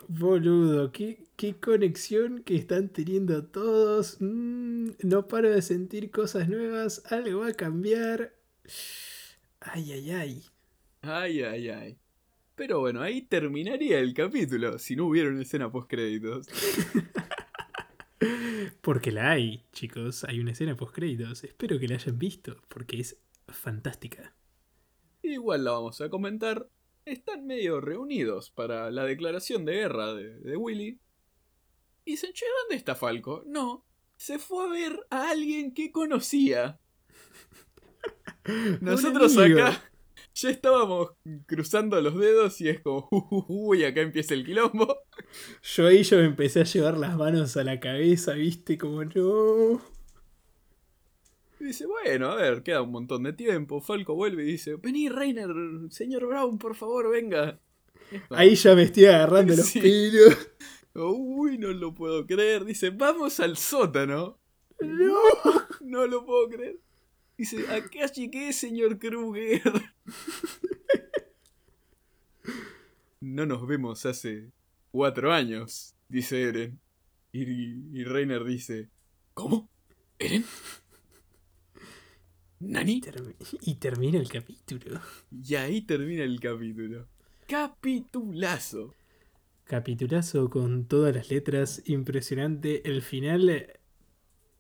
Boludo, 0.08 0.92
qué, 0.92 1.26
qué 1.36 1.56
conexión 1.60 2.44
que 2.44 2.56
están 2.56 2.90
teniendo 2.90 3.46
todos. 3.46 4.18
Mm, 4.20 4.90
no 5.04 5.28
paro 5.28 5.50
de 5.50 5.62
sentir 5.62 6.12
cosas 6.12 6.50
nuevas. 6.50 7.04
Algo 7.12 7.42
va 7.42 7.50
a 7.50 7.54
cambiar. 7.54 8.34
Ay, 9.62 9.92
ay, 9.94 10.12
ay. 10.12 10.44
Ay, 11.02 11.42
ay, 11.44 11.70
ay. 11.70 11.98
Pero 12.56 12.80
bueno, 12.80 13.02
ahí 13.02 13.22
terminaría 13.22 14.00
el 14.00 14.14
capítulo 14.14 14.80
si 14.80 14.96
no 14.96 15.06
hubiera 15.08 15.30
una 15.30 15.42
escena 15.44 15.72
post 15.72 15.90
créditos. 15.90 16.48
Porque 18.82 19.12
la 19.12 19.32
hay, 19.32 19.66
chicos. 19.72 20.24
Hay 20.24 20.40
una 20.40 20.52
escena 20.52 20.76
post 20.76 20.96
créditos. 20.96 21.44
Espero 21.44 21.80
que 21.80 21.88
la 21.88 21.96
hayan 21.96 22.18
visto, 22.18 22.58
porque 22.68 23.00
es 23.00 23.20
fantástica. 23.48 24.36
Igual 25.22 25.64
la 25.64 25.72
vamos 25.72 26.02
a 26.02 26.10
comentar. 26.10 26.70
Están 27.06 27.46
medio 27.46 27.82
reunidos 27.82 28.52
para 28.52 28.90
la 28.92 29.04
declaración 29.04 29.66
de 29.66 29.74
guerra 29.74 30.14
de, 30.14 30.40
de 30.40 30.58
Willy. 30.58 31.00
Y 32.06 32.12
dicen, 32.12 32.34
che, 32.34 32.46
¿dónde 32.62 32.76
está 32.76 32.96
Falco? 32.96 33.44
No, 33.46 33.86
se 34.16 34.40
fue 34.40 34.66
a 34.66 34.70
ver 34.70 35.08
a 35.10 35.30
alguien 35.30 35.74
que 35.74 35.92
conocía. 35.92 36.80
Nosotros 38.82 39.38
acá 39.38 39.84
ya 40.36 40.50
estábamos 40.50 41.12
cruzando 41.48 42.00
los 42.02 42.16
dedos 42.18 42.60
y 42.62 42.70
es 42.70 42.82
como, 42.82 43.08
uy, 43.48 43.84
acá 43.84 44.02
empieza 44.02 44.34
el 44.34 44.46
quilombo. 44.46 44.96
Yo 45.64 45.88
ahí 45.88 46.04
yo 46.04 46.18
me 46.18 46.26
empecé 46.26 46.62
a 46.62 46.66
llevar 46.66 46.98
las 46.98 47.18
manos 47.18 47.58
a 47.58 47.64
la 47.64 47.80
cabeza, 47.80 48.34
viste, 48.34 48.78
como 48.78 49.04
no. 49.04 49.82
Y 51.60 51.64
dice, 51.66 51.86
bueno, 51.86 52.32
a 52.32 52.36
ver, 52.36 52.64
queda 52.64 52.82
un 52.82 52.92
montón 52.92 53.24
de 53.24 53.34
tiempo. 53.34 53.80
Falco 53.82 54.14
vuelve 54.14 54.44
y 54.44 54.48
dice, 54.48 54.76
vení, 54.76 55.10
Reiner, 55.10 55.50
señor 55.90 56.28
Brown, 56.28 56.58
por 56.58 56.76
favor, 56.76 57.10
venga. 57.10 57.60
Ahí 58.30 58.56
ya 58.56 58.76
me 58.76 58.84
estoy 58.84 59.06
agarrando 59.06 59.56
los 59.56 59.66
Sí. 59.66 59.80
pelos. 59.80 60.38
Uy, 60.94 61.58
no 61.58 61.70
lo 61.72 61.94
puedo 61.94 62.26
creer. 62.26 62.66
Dice, 62.66 62.90
vamos 62.90 63.40
al 63.40 63.58
sótano. 63.58 64.38
No. 64.82 65.16
No 65.82 66.06
lo 66.08 66.26
puedo 66.26 66.50
creer. 66.50 66.80
Dice, 67.38 67.68
acá 67.70 68.06
llegué, 68.08 68.54
señor 68.54 68.98
Kruger. 69.00 69.62
No 73.22 73.46
nos 73.46 73.66
vemos 73.66 74.06
hace 74.06 74.52
cuatro 74.92 75.34
años, 75.34 75.96
dice 76.10 76.44
Eren. 76.44 76.80
Y, 77.32 77.42
y 78.00 78.04
Reiner 78.04 78.44
dice, 78.44 78.90
¿cómo? 79.34 79.68
¿Eren? 80.20 80.46
¿Nani? 82.60 83.02
Termi- 83.02 83.36
Y 83.62 83.76
termina 83.76 84.20
el 84.20 84.30
capítulo. 84.30 85.02
Y 85.32 85.56
ahí 85.56 85.82
termina 85.82 86.24
el 86.24 86.40
capítulo. 86.40 87.08
Capitulazo. 87.48 88.94
Capitulazo 89.66 90.50
con 90.50 90.86
todas 90.88 91.16
las 91.16 91.30
letras, 91.32 91.82
impresionante. 91.86 92.88
El 92.88 93.02
final 93.02 93.74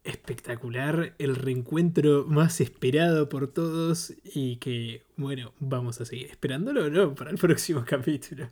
espectacular, 0.05 1.15
el 1.17 1.35
reencuentro 1.35 2.25
más 2.25 2.61
esperado 2.61 3.27
por 3.27 3.51
todos 3.51 4.13
y 4.23 4.57
que, 4.57 5.03
bueno, 5.17 5.53
vamos 5.59 5.99
a 5.99 6.05
seguir 6.05 6.27
esperándolo, 6.27 6.89
¿no? 6.89 7.15
Para 7.15 7.31
el 7.31 7.37
próximo 7.37 7.83
capítulo. 7.87 8.49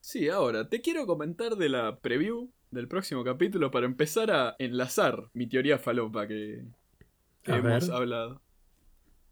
Sí, 0.00 0.28
ahora 0.28 0.68
te 0.68 0.80
quiero 0.80 1.06
comentar 1.06 1.56
de 1.56 1.68
la 1.68 1.98
preview 1.98 2.50
del 2.70 2.88
próximo 2.88 3.24
capítulo 3.24 3.70
para 3.70 3.86
empezar 3.86 4.30
a 4.30 4.56
enlazar 4.58 5.28
mi 5.34 5.48
teoría 5.48 5.78
falopa 5.78 6.26
que, 6.26 6.64
hemos 7.44 7.88
ver. 7.88 7.96
hablado. 7.96 8.40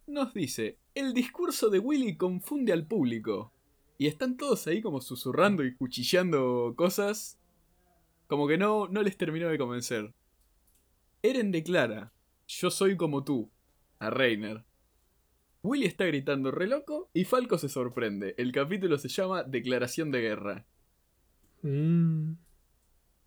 Nos 0.06 0.34
dice, 0.34 0.78
el 0.94 1.14
discurso 1.14 1.70
de 1.70 1.78
Willy 1.78 2.16
confunde 2.16 2.72
al 2.72 2.86
público. 2.86 3.52
Y 3.98 4.06
están 4.06 4.36
todos 4.36 4.66
ahí 4.66 4.80
como 4.80 5.00
susurrando 5.00 5.64
y 5.64 5.74
cuchillando 5.74 6.74
cosas. 6.76 7.38
Como 8.26 8.46
que 8.46 8.58
no, 8.58 8.88
no 8.88 9.02
les 9.02 9.16
terminó 9.16 9.48
de 9.48 9.58
convencer. 9.58 10.14
Eren 11.22 11.50
declara, 11.50 12.12
yo 12.46 12.70
soy 12.70 12.96
como 12.96 13.24
tú, 13.24 13.50
a 13.98 14.10
Reiner. 14.10 14.64
Willy 15.62 15.86
está 15.86 16.04
gritando 16.06 16.50
re 16.50 16.66
loco 16.68 17.10
y 17.12 17.24
Falco 17.24 17.58
se 17.58 17.68
sorprende. 17.68 18.34
El 18.38 18.52
capítulo 18.52 18.96
se 18.98 19.08
llama 19.08 19.42
Declaración 19.42 20.10
de 20.10 20.20
Guerra. 20.20 20.66
Mm, 21.62 22.34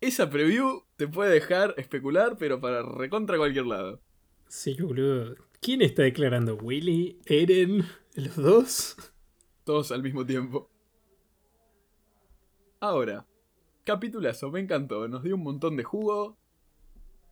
Esa 0.00 0.30
preview 0.30 0.84
te 0.96 1.06
puede 1.06 1.30
dejar 1.32 1.74
especular, 1.76 2.36
pero 2.38 2.60
para 2.60 2.82
recontra 2.82 3.36
cualquier 3.36 3.66
lado. 3.66 4.00
sí, 4.48 4.74
boludo. 4.80 5.36
¿Quién 5.60 5.80
está 5.82 6.02
declarando? 6.02 6.56
¿Willy? 6.56 7.20
¿Eren? 7.26 7.84
¿Los 8.16 8.36
dos? 8.36 8.96
Todos 9.64 9.92
al 9.92 10.02
mismo 10.02 10.26
tiempo. 10.26 10.68
Ahora, 12.80 13.26
capitulazo, 13.84 14.50
me 14.50 14.58
encantó. 14.60 15.06
Nos 15.06 15.22
dio 15.22 15.36
un 15.36 15.44
montón 15.44 15.76
de 15.76 15.84
jugo. 15.84 16.36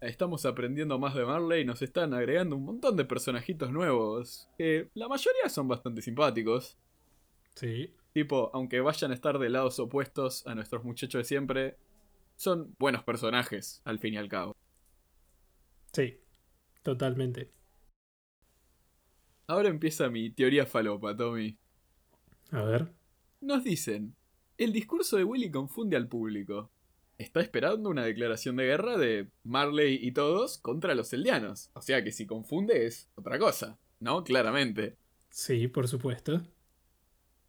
Estamos 0.00 0.46
aprendiendo 0.46 0.98
más 0.98 1.14
de 1.14 1.26
Marley. 1.26 1.64
Nos 1.64 1.82
están 1.82 2.14
agregando 2.14 2.56
un 2.56 2.64
montón 2.64 2.96
de 2.96 3.04
personajitos 3.04 3.70
nuevos. 3.70 4.48
Que 4.56 4.88
la 4.94 5.08
mayoría 5.08 5.48
son 5.48 5.68
bastante 5.68 6.00
simpáticos. 6.00 6.78
Sí. 7.54 7.94
Tipo, 8.14 8.50
aunque 8.54 8.80
vayan 8.80 9.10
a 9.10 9.14
estar 9.14 9.38
de 9.38 9.50
lados 9.50 9.78
opuestos 9.78 10.46
a 10.46 10.54
nuestros 10.54 10.84
muchachos 10.84 11.20
de 11.20 11.24
siempre, 11.24 11.76
son 12.36 12.74
buenos 12.78 13.04
personajes, 13.04 13.82
al 13.84 13.98
fin 13.98 14.14
y 14.14 14.16
al 14.16 14.28
cabo. 14.28 14.56
Sí, 15.92 16.18
totalmente. 16.82 17.50
Ahora 19.46 19.68
empieza 19.68 20.08
mi 20.08 20.30
teoría 20.30 20.64
falopa, 20.64 21.14
Tommy. 21.14 21.58
A 22.52 22.62
ver. 22.62 22.92
Nos 23.40 23.64
dicen, 23.64 24.16
el 24.56 24.72
discurso 24.72 25.16
de 25.18 25.24
Willy 25.24 25.50
confunde 25.50 25.96
al 25.96 26.08
público. 26.08 26.70
Está 27.20 27.42
esperando 27.42 27.90
una 27.90 28.02
declaración 28.02 28.56
de 28.56 28.64
guerra 28.64 28.96
de 28.96 29.28
Marley 29.44 29.98
y 30.00 30.12
todos 30.12 30.56
contra 30.56 30.94
los 30.94 31.12
eldianos. 31.12 31.68
O 31.74 31.82
sea 31.82 32.02
que 32.02 32.12
si 32.12 32.26
confunde 32.26 32.86
es 32.86 33.10
otra 33.14 33.38
cosa, 33.38 33.78
¿no? 33.98 34.24
Claramente. 34.24 34.96
Sí, 35.28 35.68
por 35.68 35.86
supuesto. 35.86 36.40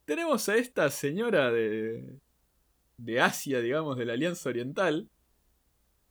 Tenemos 0.04 0.50
a 0.50 0.58
esta 0.58 0.90
señora 0.90 1.54
de... 1.54 2.20
de 2.98 3.22
Asia, 3.22 3.62
digamos, 3.62 3.98
de 3.98 4.04
la 4.04 4.12
Alianza 4.12 4.50
Oriental, 4.50 5.10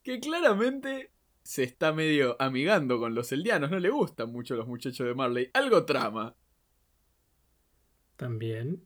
que 0.02 0.20
claramente 0.20 1.10
se 1.42 1.62
está 1.62 1.92
medio 1.92 2.36
amigando 2.40 2.98
con 2.98 3.14
los 3.14 3.30
eldianos. 3.30 3.70
No 3.70 3.78
le 3.78 3.90
gustan 3.90 4.32
mucho 4.32 4.56
los 4.56 4.66
muchachos 4.66 5.06
de 5.06 5.14
Marley. 5.14 5.50
Algo 5.52 5.84
trama. 5.84 6.34
También. 8.16 8.82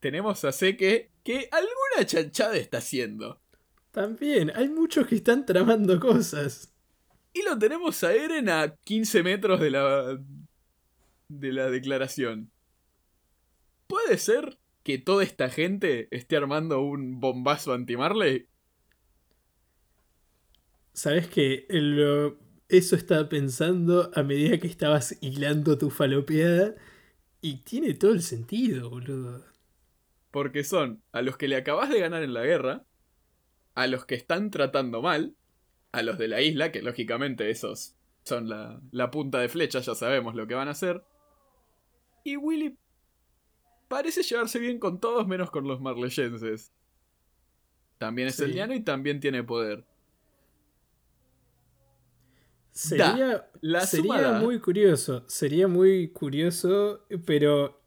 Tenemos 0.00 0.44
a 0.44 0.50
Seke 0.50 1.12
que 1.22 1.48
alguna 1.52 2.04
chanchada 2.04 2.56
está 2.56 2.78
haciendo. 2.78 3.40
También. 3.96 4.52
Hay 4.54 4.68
muchos 4.68 5.06
que 5.06 5.14
están 5.14 5.46
tramando 5.46 5.98
cosas. 5.98 6.70
Y 7.32 7.42
lo 7.42 7.58
tenemos 7.58 8.04
a 8.04 8.12
Eren 8.14 8.50
a 8.50 8.76
15 8.84 9.22
metros 9.22 9.58
de 9.58 9.70
la. 9.70 10.18
de 11.28 11.52
la 11.52 11.70
declaración. 11.70 12.50
¿Puede 13.86 14.18
ser 14.18 14.58
que 14.82 14.98
toda 14.98 15.24
esta 15.24 15.48
gente 15.48 16.08
esté 16.14 16.36
armando 16.36 16.82
un 16.82 17.20
bombazo 17.20 17.72
anti-Marley? 17.72 18.46
¿Sabes 20.92 21.26
que 21.28 21.64
lo- 21.70 22.38
eso 22.68 22.96
estaba 22.96 23.30
pensando 23.30 24.10
a 24.14 24.22
medida 24.22 24.58
que 24.58 24.66
estabas 24.66 25.16
hilando 25.22 25.78
tu 25.78 25.88
falopeada? 25.88 26.74
Y 27.40 27.62
tiene 27.62 27.94
todo 27.94 28.12
el 28.12 28.20
sentido, 28.20 28.90
boludo. 28.90 29.42
Porque 30.30 30.64
son 30.64 31.02
a 31.12 31.22
los 31.22 31.38
que 31.38 31.48
le 31.48 31.56
acabas 31.56 31.88
de 31.88 32.00
ganar 32.00 32.22
en 32.22 32.34
la 32.34 32.44
guerra, 32.44 32.84
a 33.76 33.86
los 33.86 34.04
que 34.06 34.16
están 34.16 34.50
tratando 34.50 35.00
mal, 35.02 35.36
a 35.92 36.02
los 36.02 36.18
de 36.18 36.26
la 36.26 36.40
isla, 36.42 36.72
que 36.72 36.82
lógicamente 36.82 37.48
esos 37.50 37.94
son 38.24 38.48
la, 38.48 38.80
la 38.90 39.10
punta 39.12 39.38
de 39.38 39.48
flecha, 39.48 39.78
ya 39.80 39.94
sabemos 39.94 40.34
lo 40.34 40.48
que 40.48 40.54
van 40.54 40.66
a 40.66 40.72
hacer. 40.72 41.04
Y 42.24 42.36
Willy 42.36 42.76
parece 43.86 44.22
llevarse 44.24 44.58
bien 44.58 44.80
con 44.80 44.98
todos 44.98 45.28
menos 45.28 45.50
con 45.52 45.68
los 45.68 45.80
marleyenses. 45.80 46.72
También 47.98 48.28
es 48.28 48.34
Sí. 48.36 48.42
eldiano 48.44 48.74
y 48.74 48.80
también 48.80 49.20
tiene 49.20 49.44
poder. 49.44 49.84
Sería, 52.72 53.48
La 53.62 53.80
sería 53.86 54.32
muy 54.32 54.60
curioso, 54.60 55.24
sería 55.28 55.66
muy 55.66 56.08
curioso, 56.08 57.06
pero 57.24 57.80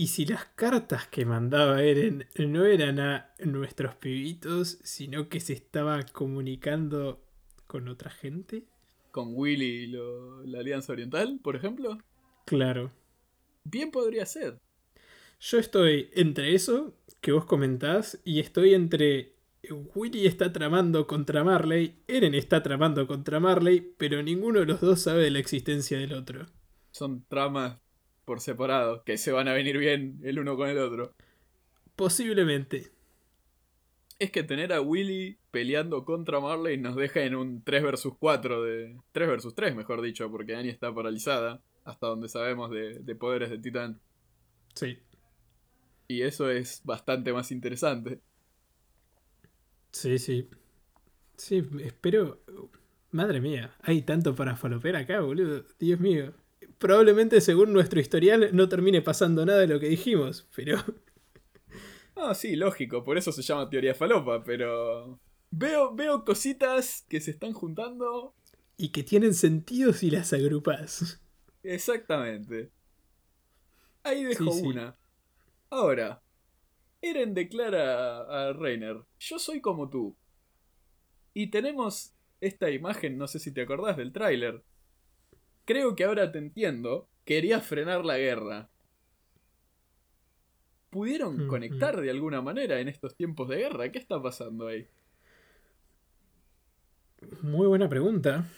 ¿y 0.00 0.06
si 0.06 0.24
las 0.24 0.46
cartas 0.54 1.06
que 1.08 1.26
mandaba 1.26 1.82
Eren 1.82 2.26
no 2.38 2.64
eran 2.64 2.98
a 3.00 3.34
nuestros 3.44 3.94
pibitos, 3.96 4.78
sino 4.82 5.28
que 5.28 5.40
se 5.40 5.52
estaba 5.52 6.02
comunicando 6.04 7.22
con 7.66 7.86
otra 7.86 8.10
gente? 8.10 8.64
Con 9.10 9.32
Willy 9.34 9.66
y 9.66 9.86
lo- 9.88 10.42
la 10.46 10.60
Alianza 10.60 10.92
Oriental, 10.94 11.38
por 11.42 11.54
ejemplo. 11.54 11.98
Claro. 12.46 12.90
Bien 13.64 13.90
podría 13.90 14.24
ser. 14.24 14.58
Yo 15.38 15.58
estoy 15.58 16.08
entre 16.14 16.54
eso 16.54 16.94
que 17.20 17.32
vos 17.32 17.44
comentás 17.44 18.20
y 18.24 18.40
estoy 18.40 18.72
entre 18.72 19.34
Willy 19.94 20.26
está 20.26 20.50
tramando 20.50 21.06
contra 21.06 21.44
Marley, 21.44 22.02
Eren 22.08 22.34
está 22.34 22.62
tramando 22.62 23.06
contra 23.06 23.38
Marley, 23.38 23.94
pero 23.98 24.22
ninguno 24.22 24.60
de 24.60 24.66
los 24.66 24.80
dos 24.80 25.02
sabe 25.02 25.24
de 25.24 25.30
la 25.30 25.40
existencia 25.40 25.98
del 25.98 26.14
otro. 26.14 26.46
Son 26.92 27.22
tramas 27.28 27.78
por 28.30 28.40
separado, 28.40 29.02
que 29.02 29.18
se 29.18 29.32
van 29.32 29.48
a 29.48 29.52
venir 29.54 29.76
bien 29.76 30.20
el 30.22 30.38
uno 30.38 30.56
con 30.56 30.68
el 30.68 30.78
otro. 30.78 31.16
Posiblemente. 31.96 32.92
Es 34.20 34.30
que 34.30 34.44
tener 34.44 34.72
a 34.72 34.80
Willy 34.80 35.36
peleando 35.50 36.04
contra 36.04 36.38
Marley 36.38 36.78
nos 36.78 36.94
deja 36.94 37.22
en 37.24 37.34
un 37.34 37.64
3 37.64 37.82
vs 37.82 38.08
4 38.20 38.62
de... 38.62 38.96
3 39.10 39.28
vs 39.28 39.52
3, 39.56 39.74
mejor 39.74 40.00
dicho, 40.00 40.30
porque 40.30 40.54
Annie 40.54 40.70
está 40.70 40.94
paralizada, 40.94 41.60
hasta 41.84 42.06
donde 42.06 42.28
sabemos 42.28 42.70
de, 42.70 43.00
de 43.00 43.14
poderes 43.16 43.50
de 43.50 43.58
Titán. 43.58 43.98
Sí. 44.76 44.96
Y 46.06 46.22
eso 46.22 46.50
es 46.50 46.82
bastante 46.84 47.32
más 47.32 47.50
interesante. 47.50 48.20
Sí, 49.90 50.20
sí. 50.20 50.48
Sí, 51.36 51.68
espero. 51.80 52.38
Madre 53.10 53.40
mía, 53.40 53.74
hay 53.82 54.02
tanto 54.02 54.36
para 54.36 54.54
falopear 54.54 54.94
acá, 54.94 55.18
boludo. 55.18 55.64
Dios 55.80 55.98
mío. 55.98 56.32
Probablemente 56.80 57.40
según 57.42 57.72
nuestro 57.72 58.00
historial 58.00 58.50
no 58.56 58.68
termine 58.68 59.02
pasando 59.02 59.46
nada 59.46 59.60
de 59.60 59.68
lo 59.68 59.78
que 59.78 59.88
dijimos, 59.88 60.48
pero 60.56 60.78
Ah, 62.16 62.34
sí, 62.34 62.56
lógico, 62.56 63.04
por 63.04 63.16
eso 63.16 63.32
se 63.32 63.42
llama 63.42 63.70
teoría 63.70 63.94
falopa, 63.94 64.42
pero... 64.44 65.20
Veo, 65.52 65.94
veo 65.94 66.24
cositas 66.24 67.04
que 67.08 67.20
se 67.20 67.30
están 67.32 67.52
juntando. 67.52 68.34
y 68.76 68.90
que 68.90 69.02
tienen 69.02 69.34
sentido 69.34 69.92
si 69.92 70.10
las 70.10 70.32
agrupas. 70.32 71.20
Exactamente. 71.62 72.72
Ahí 74.02 74.24
dejo 74.24 74.50
Sí, 74.52 74.60
sí. 74.60 74.66
una. 74.66 74.96
Ahora, 75.70 76.22
Eren 77.02 77.34
declara 77.34 78.20
a 78.48 78.52
Reiner, 78.54 79.04
yo 79.18 79.38
soy 79.38 79.60
como 79.60 79.88
tú. 79.90 80.16
Y 81.34 81.48
tenemos 81.50 82.14
esta 82.40 82.70
imagen, 82.70 83.18
no 83.18 83.26
sé 83.28 83.38
si 83.38 83.52
te 83.52 83.62
acordás 83.62 83.96
del 83.96 84.12
tráiler. 84.12 84.62
Creo 85.70 85.94
que 85.94 86.02
ahora 86.02 86.32
te 86.32 86.38
entiendo. 86.38 87.06
Quería 87.24 87.60
frenar 87.60 88.04
la 88.04 88.18
guerra. 88.18 88.68
¿Pudieron 90.90 91.36
Ujú. 91.36 91.46
conectar 91.46 92.00
de 92.00 92.10
alguna 92.10 92.42
manera 92.42 92.80
en 92.80 92.88
estos 92.88 93.14
tiempos 93.14 93.48
de 93.48 93.58
guerra? 93.58 93.92
¿Qué 93.92 94.00
está 94.00 94.20
pasando 94.20 94.66
ahí? 94.66 94.88
Muy 97.42 97.68
buena 97.68 97.88
pregunta. 97.88 98.48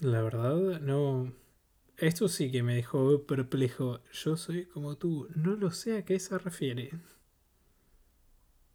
La 0.00 0.20
verdad, 0.22 0.80
no. 0.80 1.32
Esto 1.96 2.28
sí 2.28 2.50
que 2.52 2.62
me 2.62 2.74
dejó 2.74 3.22
perplejo. 3.22 4.00
Yo 4.12 4.36
soy 4.36 4.66
como 4.66 4.96
tú. 4.96 5.28
No 5.34 5.56
lo 5.56 5.70
sé 5.70 5.96
a 5.96 6.04
qué 6.04 6.18
se 6.18 6.36
refiere. 6.36 6.90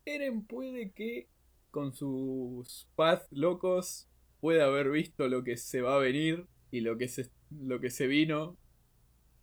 Eren 0.06 0.44
puede 0.46 0.92
que 0.92 1.28
con 1.72 1.94
sus 1.94 2.88
path 2.96 3.28
locos 3.32 4.08
pueda 4.40 4.66
haber 4.66 4.90
visto 4.90 5.28
lo 5.28 5.44
que 5.44 5.58
se 5.58 5.82
va 5.82 5.96
a 5.96 6.00
venir 6.00 6.48
y 6.72 6.82
lo 6.82 6.98
que 6.98 7.08
se, 7.08 7.32
lo 7.52 7.80
que 7.82 7.90
se 7.90 8.08
vino 8.08 8.58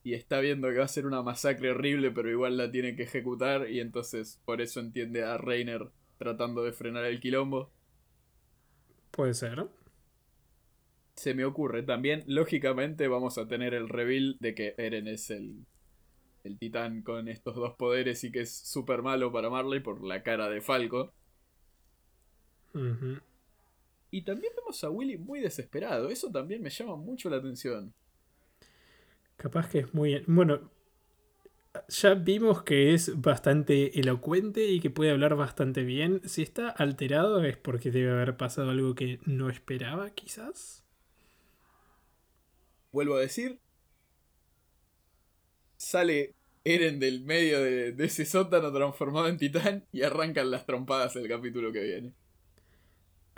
y 0.03 0.15
está 0.15 0.41
viendo 0.41 0.69
que 0.71 0.79
va 0.79 0.85
a 0.87 0.89
ser 0.89 1.07
una 1.07 1.23
masacre 1.23 1.71
horrible 1.73 2.11
pero 2.13 2.31
igual 2.31 2.57
la 2.57 2.71
tiene 2.71 2.97
que 2.97 3.05
ejecutar 3.05 3.71
y 3.71 3.81
entonces 3.81 4.41
por 4.45 4.61
eso 4.61 4.81
entiende 4.81 5.25
a 5.25 5.39
Reiner 5.39 5.91
tratando 6.19 6.65
de 6.65 6.73
frenar 6.73 7.05
el 7.05 7.21
quilombo. 7.21 7.73
Puede 9.11 9.35
ser. 9.35 9.69
Se 11.17 11.35
me 11.35 11.45
ocurre 11.45 11.83
también, 11.83 12.25
lógicamente 12.27 13.09
vamos 13.09 13.37
a 13.37 13.47
tener 13.47 13.75
el 13.75 13.91
reveal 13.91 14.37
de 14.41 14.55
que 14.55 14.75
Eren 14.79 15.07
es 15.07 15.29
el, 15.31 15.67
el 16.45 16.59
titán 16.59 17.03
con 17.03 17.29
estos 17.29 17.57
dos 17.57 17.75
poderes 17.77 18.25
y 18.25 18.33
que 18.33 18.41
es 18.43 18.57
súper 18.57 19.03
malo 19.03 19.33
para 19.33 19.51
Marley 19.51 19.81
por 19.81 20.05
la 20.05 20.23
cara 20.23 20.49
de 20.51 20.61
Falco. 20.63 21.15
Ujú. 22.75 23.21
Y 24.11 24.23
también 24.23 24.53
vemos 24.57 24.83
a 24.85 24.91
Willy 24.91 25.19
muy 25.19 25.41
desesperado. 25.41 26.09
Eso 26.09 26.31
también 26.31 26.63
me 26.63 26.71
llama 26.71 26.97
mucho 26.97 27.29
la 27.29 27.37
atención. 27.37 27.93
Capaz 29.37 29.69
que 29.69 29.81
es 29.81 29.95
muy... 29.95 30.23
Bueno, 30.27 30.71
ya 31.89 32.15
vimos 32.15 32.63
que 32.63 32.95
es 32.95 33.21
bastante 33.21 33.99
elocuente 34.01 34.67
y 34.67 34.81
que 34.81 34.91
puede 34.91 35.11
hablar 35.11 35.37
bastante 35.37 35.83
bien. 35.85 36.23
Si 36.25 36.43
está 36.43 36.71
alterado 36.71 37.45
es 37.45 37.57
porque 37.57 37.91
debe 37.91 38.11
haber 38.11 38.37
pasado 38.37 38.71
algo 38.71 38.95
que 38.95 39.21
no 39.27 39.51
esperaba, 39.51 40.11
quizás. 40.11 40.85
Vuelvo 42.93 43.17
a 43.17 43.21
decir. 43.21 43.59
Sale 45.77 46.35
Eren 46.65 46.99
del 46.99 47.23
medio 47.25 47.63
de, 47.63 47.93
de 47.93 48.05
ese 48.05 48.25
sótano 48.25 48.73
transformado 48.73 49.29
en 49.29 49.39
titán 49.39 49.87
y 49.93 50.03
arrancan 50.03 50.51
las 50.51 50.67
trompadas 50.67 51.15
el 51.17 51.29
capítulo 51.29 51.73
que 51.73 51.83
viene. 51.83 52.15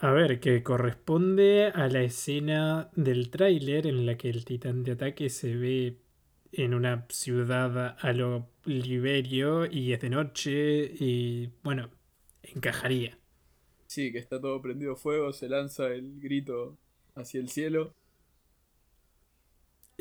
A 0.02 0.10
ver, 0.12 0.40
que 0.40 0.62
corresponde 0.64 1.66
a 1.66 1.86
la 1.88 2.02
escena 2.02 2.90
del 2.96 3.30
tráiler 3.30 3.86
en 3.86 4.04
la 4.06 4.16
que 4.16 4.28
el 4.30 4.44
titán 4.44 4.82
de 4.82 4.92
ataque 4.92 5.28
se 5.30 5.54
ve 5.56 6.00
en 6.52 6.74
una 6.74 7.06
ciudad 7.10 7.96
a 8.00 8.12
lo 8.12 8.50
Liberio 8.64 9.66
y 9.66 9.92
es 9.92 10.00
de 10.00 10.10
noche 10.10 10.92
y 10.98 11.52
bueno, 11.62 11.90
encajaría. 12.42 13.18
Sí, 13.86 14.10
que 14.12 14.18
está 14.18 14.40
todo 14.40 14.62
prendido 14.62 14.96
fuego, 14.96 15.32
se 15.34 15.46
lanza 15.48 15.88
el 15.88 16.18
grito 16.18 16.78
hacia 17.14 17.40
el 17.40 17.50
cielo. 17.50 17.94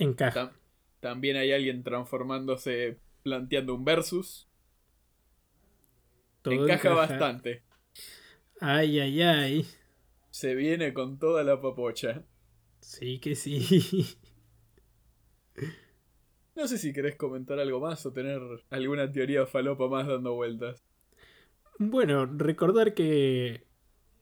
Encaja. 0.06 0.34
Tam- 0.34 0.56
también 1.00 1.38
hay 1.38 1.52
alguien 1.52 1.84
transformándose, 1.84 3.00
planteando 3.24 3.76
un 3.76 3.86
versus. 3.86 4.50
Todo 6.42 6.68
encaja 6.68 6.92
bastante. 6.94 7.64
Ay, 8.62 9.00
ay, 9.00 9.22
ay. 9.22 9.66
Se 10.40 10.56
viene 10.56 10.94
con 10.94 11.20
toda 11.20 11.44
la 11.44 11.60
papocha. 11.62 12.24
Sí 12.82 13.20
que 13.20 13.36
sí. 13.36 13.60
No 16.56 16.68
sé 16.68 16.78
si 16.78 16.94
querés 16.94 17.16
comentar 17.16 17.60
algo 17.60 17.80
más 17.80 18.06
o 18.06 18.14
tener 18.14 18.40
alguna 18.70 19.12
teoría 19.12 19.46
falopa 19.48 19.88
más 19.88 20.08
dando 20.08 20.36
vueltas. 20.36 20.84
Bueno, 21.80 22.26
recordar 22.26 22.94
que 22.94 23.64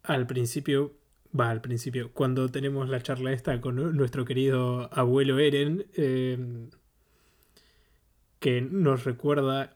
al 0.03 0.27
principio, 0.27 0.93
va 1.37 1.49
al 1.49 1.61
principio, 1.61 2.11
cuando 2.13 2.49
tenemos 2.49 2.89
la 2.89 3.01
charla 3.01 3.33
esta 3.33 3.59
con 3.59 3.75
nu- 3.75 3.91
nuestro 3.91 4.25
querido 4.25 4.89
abuelo 4.93 5.39
Eren, 5.39 5.87
eh, 5.95 6.37
que 8.39 8.61
nos 8.61 9.03
recuerda 9.03 9.75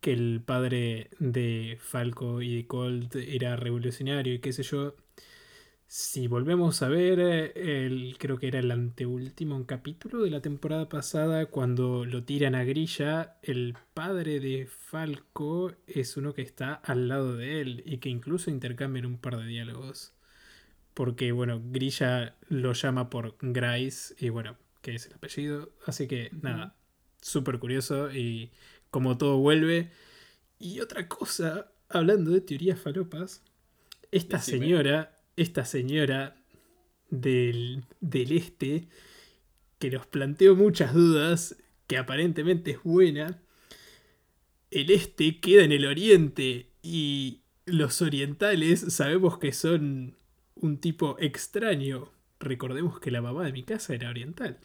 que 0.00 0.12
el 0.12 0.42
padre 0.44 1.10
de 1.20 1.78
Falco 1.80 2.42
y 2.42 2.56
de 2.56 2.66
Colt 2.66 3.14
era 3.16 3.56
revolucionario 3.56 4.34
y 4.34 4.40
qué 4.40 4.52
sé 4.52 4.62
yo. 4.64 4.94
Si 5.94 6.26
volvemos 6.26 6.80
a 6.80 6.88
ver, 6.88 7.20
eh, 7.20 7.52
el, 7.84 8.16
creo 8.18 8.38
que 8.38 8.48
era 8.48 8.60
el 8.60 8.70
anteúltimo 8.70 9.66
capítulo 9.66 10.22
de 10.22 10.30
la 10.30 10.40
temporada 10.40 10.88
pasada, 10.88 11.44
cuando 11.44 12.06
lo 12.06 12.24
tiran 12.24 12.54
a 12.54 12.64
Grilla, 12.64 13.36
el 13.42 13.76
padre 13.92 14.40
de 14.40 14.66
Falco 14.66 15.70
es 15.86 16.16
uno 16.16 16.32
que 16.32 16.40
está 16.40 16.72
al 16.72 17.08
lado 17.08 17.36
de 17.36 17.60
él 17.60 17.82
y 17.84 17.98
que 17.98 18.08
incluso 18.08 18.50
intercambian 18.50 19.04
un 19.04 19.18
par 19.18 19.36
de 19.36 19.44
diálogos. 19.44 20.14
Porque, 20.94 21.30
bueno, 21.30 21.60
Grilla 21.62 22.36
lo 22.48 22.72
llama 22.72 23.10
por 23.10 23.36
Grice 23.42 24.14
y, 24.18 24.30
bueno, 24.30 24.56
que 24.80 24.94
es 24.94 25.04
el 25.04 25.12
apellido. 25.12 25.74
Así 25.84 26.08
que, 26.08 26.30
nada, 26.40 26.74
súper 27.20 27.58
curioso 27.58 28.10
y 28.10 28.50
como 28.90 29.18
todo 29.18 29.36
vuelve. 29.36 29.90
Y 30.58 30.80
otra 30.80 31.06
cosa, 31.06 31.70
hablando 31.90 32.30
de 32.30 32.40
teorías 32.40 32.80
falopas, 32.80 33.44
esta 34.10 34.38
Decime. 34.38 34.58
señora, 34.60 35.21
esta 35.36 35.64
señora 35.64 36.36
del, 37.10 37.84
del 38.00 38.32
este, 38.32 38.88
que 39.78 39.90
nos 39.90 40.06
planteó 40.06 40.54
muchas 40.54 40.94
dudas, 40.94 41.56
que 41.86 41.98
aparentemente 41.98 42.72
es 42.72 42.82
buena, 42.82 43.42
el 44.70 44.90
este 44.90 45.40
queda 45.40 45.64
en 45.64 45.72
el 45.72 45.86
oriente 45.86 46.70
y 46.82 47.42
los 47.66 48.00
orientales 48.02 48.80
sabemos 48.94 49.38
que 49.38 49.52
son 49.52 50.16
un 50.54 50.78
tipo 50.78 51.16
extraño. 51.20 52.10
Recordemos 52.40 52.98
que 52.98 53.10
la 53.10 53.22
mamá 53.22 53.44
de 53.44 53.52
mi 53.52 53.62
casa 53.62 53.94
era 53.94 54.10
oriental. 54.10 54.58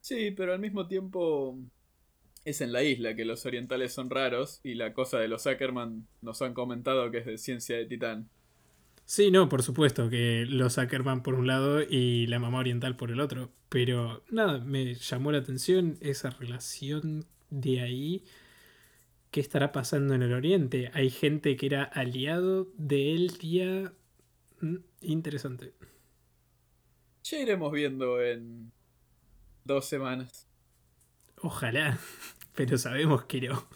Sí, 0.00 0.30
pero 0.30 0.52
al 0.52 0.60
mismo 0.60 0.86
tiempo 0.86 1.58
es 2.44 2.60
en 2.60 2.72
la 2.72 2.84
isla 2.84 3.16
que 3.16 3.24
los 3.24 3.44
orientales 3.46 3.92
son 3.92 4.10
raros 4.10 4.60
y 4.62 4.74
la 4.74 4.92
cosa 4.92 5.18
de 5.18 5.26
los 5.26 5.46
Ackerman 5.46 6.06
nos 6.22 6.42
han 6.42 6.54
comentado 6.54 7.10
que 7.10 7.18
es 7.18 7.26
de 7.26 7.38
ciencia 7.38 7.76
de 7.76 7.86
titán. 7.86 8.28
Sí, 9.08 9.30
no, 9.30 9.48
por 9.48 9.62
supuesto 9.62 10.10
que 10.10 10.46
los 10.48 10.78
Ackerman 10.78 11.22
por 11.22 11.34
un 11.34 11.46
lado 11.46 11.80
y 11.80 12.26
la 12.26 12.40
mamá 12.40 12.58
oriental 12.58 12.96
por 12.96 13.12
el 13.12 13.20
otro. 13.20 13.52
Pero 13.68 14.24
nada, 14.30 14.58
me 14.58 14.94
llamó 14.94 15.30
la 15.30 15.38
atención 15.38 15.96
esa 16.00 16.30
relación 16.30 17.24
de 17.48 17.82
ahí. 17.82 18.24
¿Qué 19.30 19.38
estará 19.40 19.70
pasando 19.70 20.14
en 20.14 20.22
el 20.22 20.32
oriente? 20.32 20.90
Hay 20.92 21.10
gente 21.10 21.56
que 21.56 21.66
era 21.66 21.84
aliado 21.84 22.66
de 22.76 23.14
él, 23.14 23.38
tía. 23.38 23.92
Mm, 24.60 24.78
interesante. 25.02 25.72
Ya 27.22 27.38
iremos 27.38 27.70
viendo 27.70 28.20
en 28.20 28.72
dos 29.64 29.86
semanas. 29.86 30.48
Ojalá, 31.42 31.96
pero 32.56 32.76
sabemos 32.76 33.24
que 33.26 33.42
no. 33.42 33.68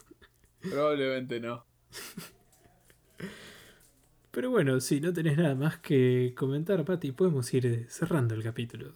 Probablemente 0.60 1.38
no. 1.38 1.64
Pero 4.30 4.50
bueno, 4.50 4.80
si 4.80 5.00
no 5.00 5.12
tenés 5.12 5.36
nada 5.36 5.54
más 5.54 5.78
que 5.78 6.34
comentar, 6.36 6.84
Pati, 6.84 7.12
podemos 7.12 7.52
ir 7.52 7.86
cerrando 7.88 8.34
el 8.34 8.42
capítulo. 8.42 8.94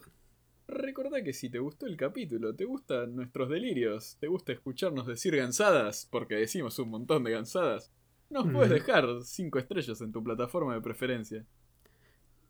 Recordá 0.67 1.23
que 1.23 1.33
si 1.33 1.49
te 1.49 1.59
gustó 1.59 1.85
el 1.85 1.97
capítulo, 1.97 2.55
te 2.55 2.65
gustan 2.65 3.15
nuestros 3.15 3.49
delirios, 3.49 4.17
te 4.19 4.27
gusta 4.27 4.53
escucharnos 4.53 5.05
decir 5.05 5.35
gansadas, 5.35 6.07
porque 6.09 6.35
decimos 6.35 6.79
un 6.79 6.89
montón 6.89 7.23
de 7.23 7.31
gansadas, 7.31 7.91
nos 8.29 8.51
puedes 8.51 8.71
dejar 8.71 9.05
5 9.21 9.59
estrellas 9.59 10.01
en 10.01 10.11
tu 10.11 10.23
plataforma 10.23 10.73
de 10.73 10.81
preferencia. 10.81 11.45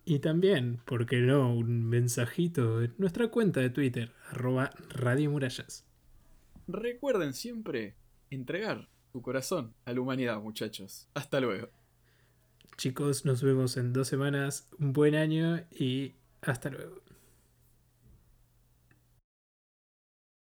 Y 0.06 0.20
también, 0.20 0.80
¿por 0.86 1.08
qué 1.08 1.18
no? 1.18 1.54
Un 1.56 1.84
mensajito 1.90 2.84
en 2.84 2.94
nuestra 2.98 3.30
cuenta 3.30 3.60
de 3.60 3.72
Twitter, 3.72 4.14
arroba 4.30 4.70
Radio 4.90 5.32
Murallas. 5.32 5.86
Recuerden 6.68 7.34
siempre 7.34 7.96
entregar 8.30 8.88
tu 9.12 9.22
corazón 9.22 9.74
a 9.84 9.94
la 9.94 10.02
humanidad, 10.02 10.40
muchachos. 10.40 11.10
Hasta 11.16 11.40
luego. 11.40 11.70
Chicos, 12.78 13.26
nos 13.26 13.42
vemos 13.42 13.78
en 13.78 13.94
dos 13.94 14.08
semanas. 14.08 14.68
Un 14.80 14.94
buen 14.94 15.16
año 15.16 15.62
y 15.72 16.16
hasta 16.42 16.70
luego. 16.70 17.05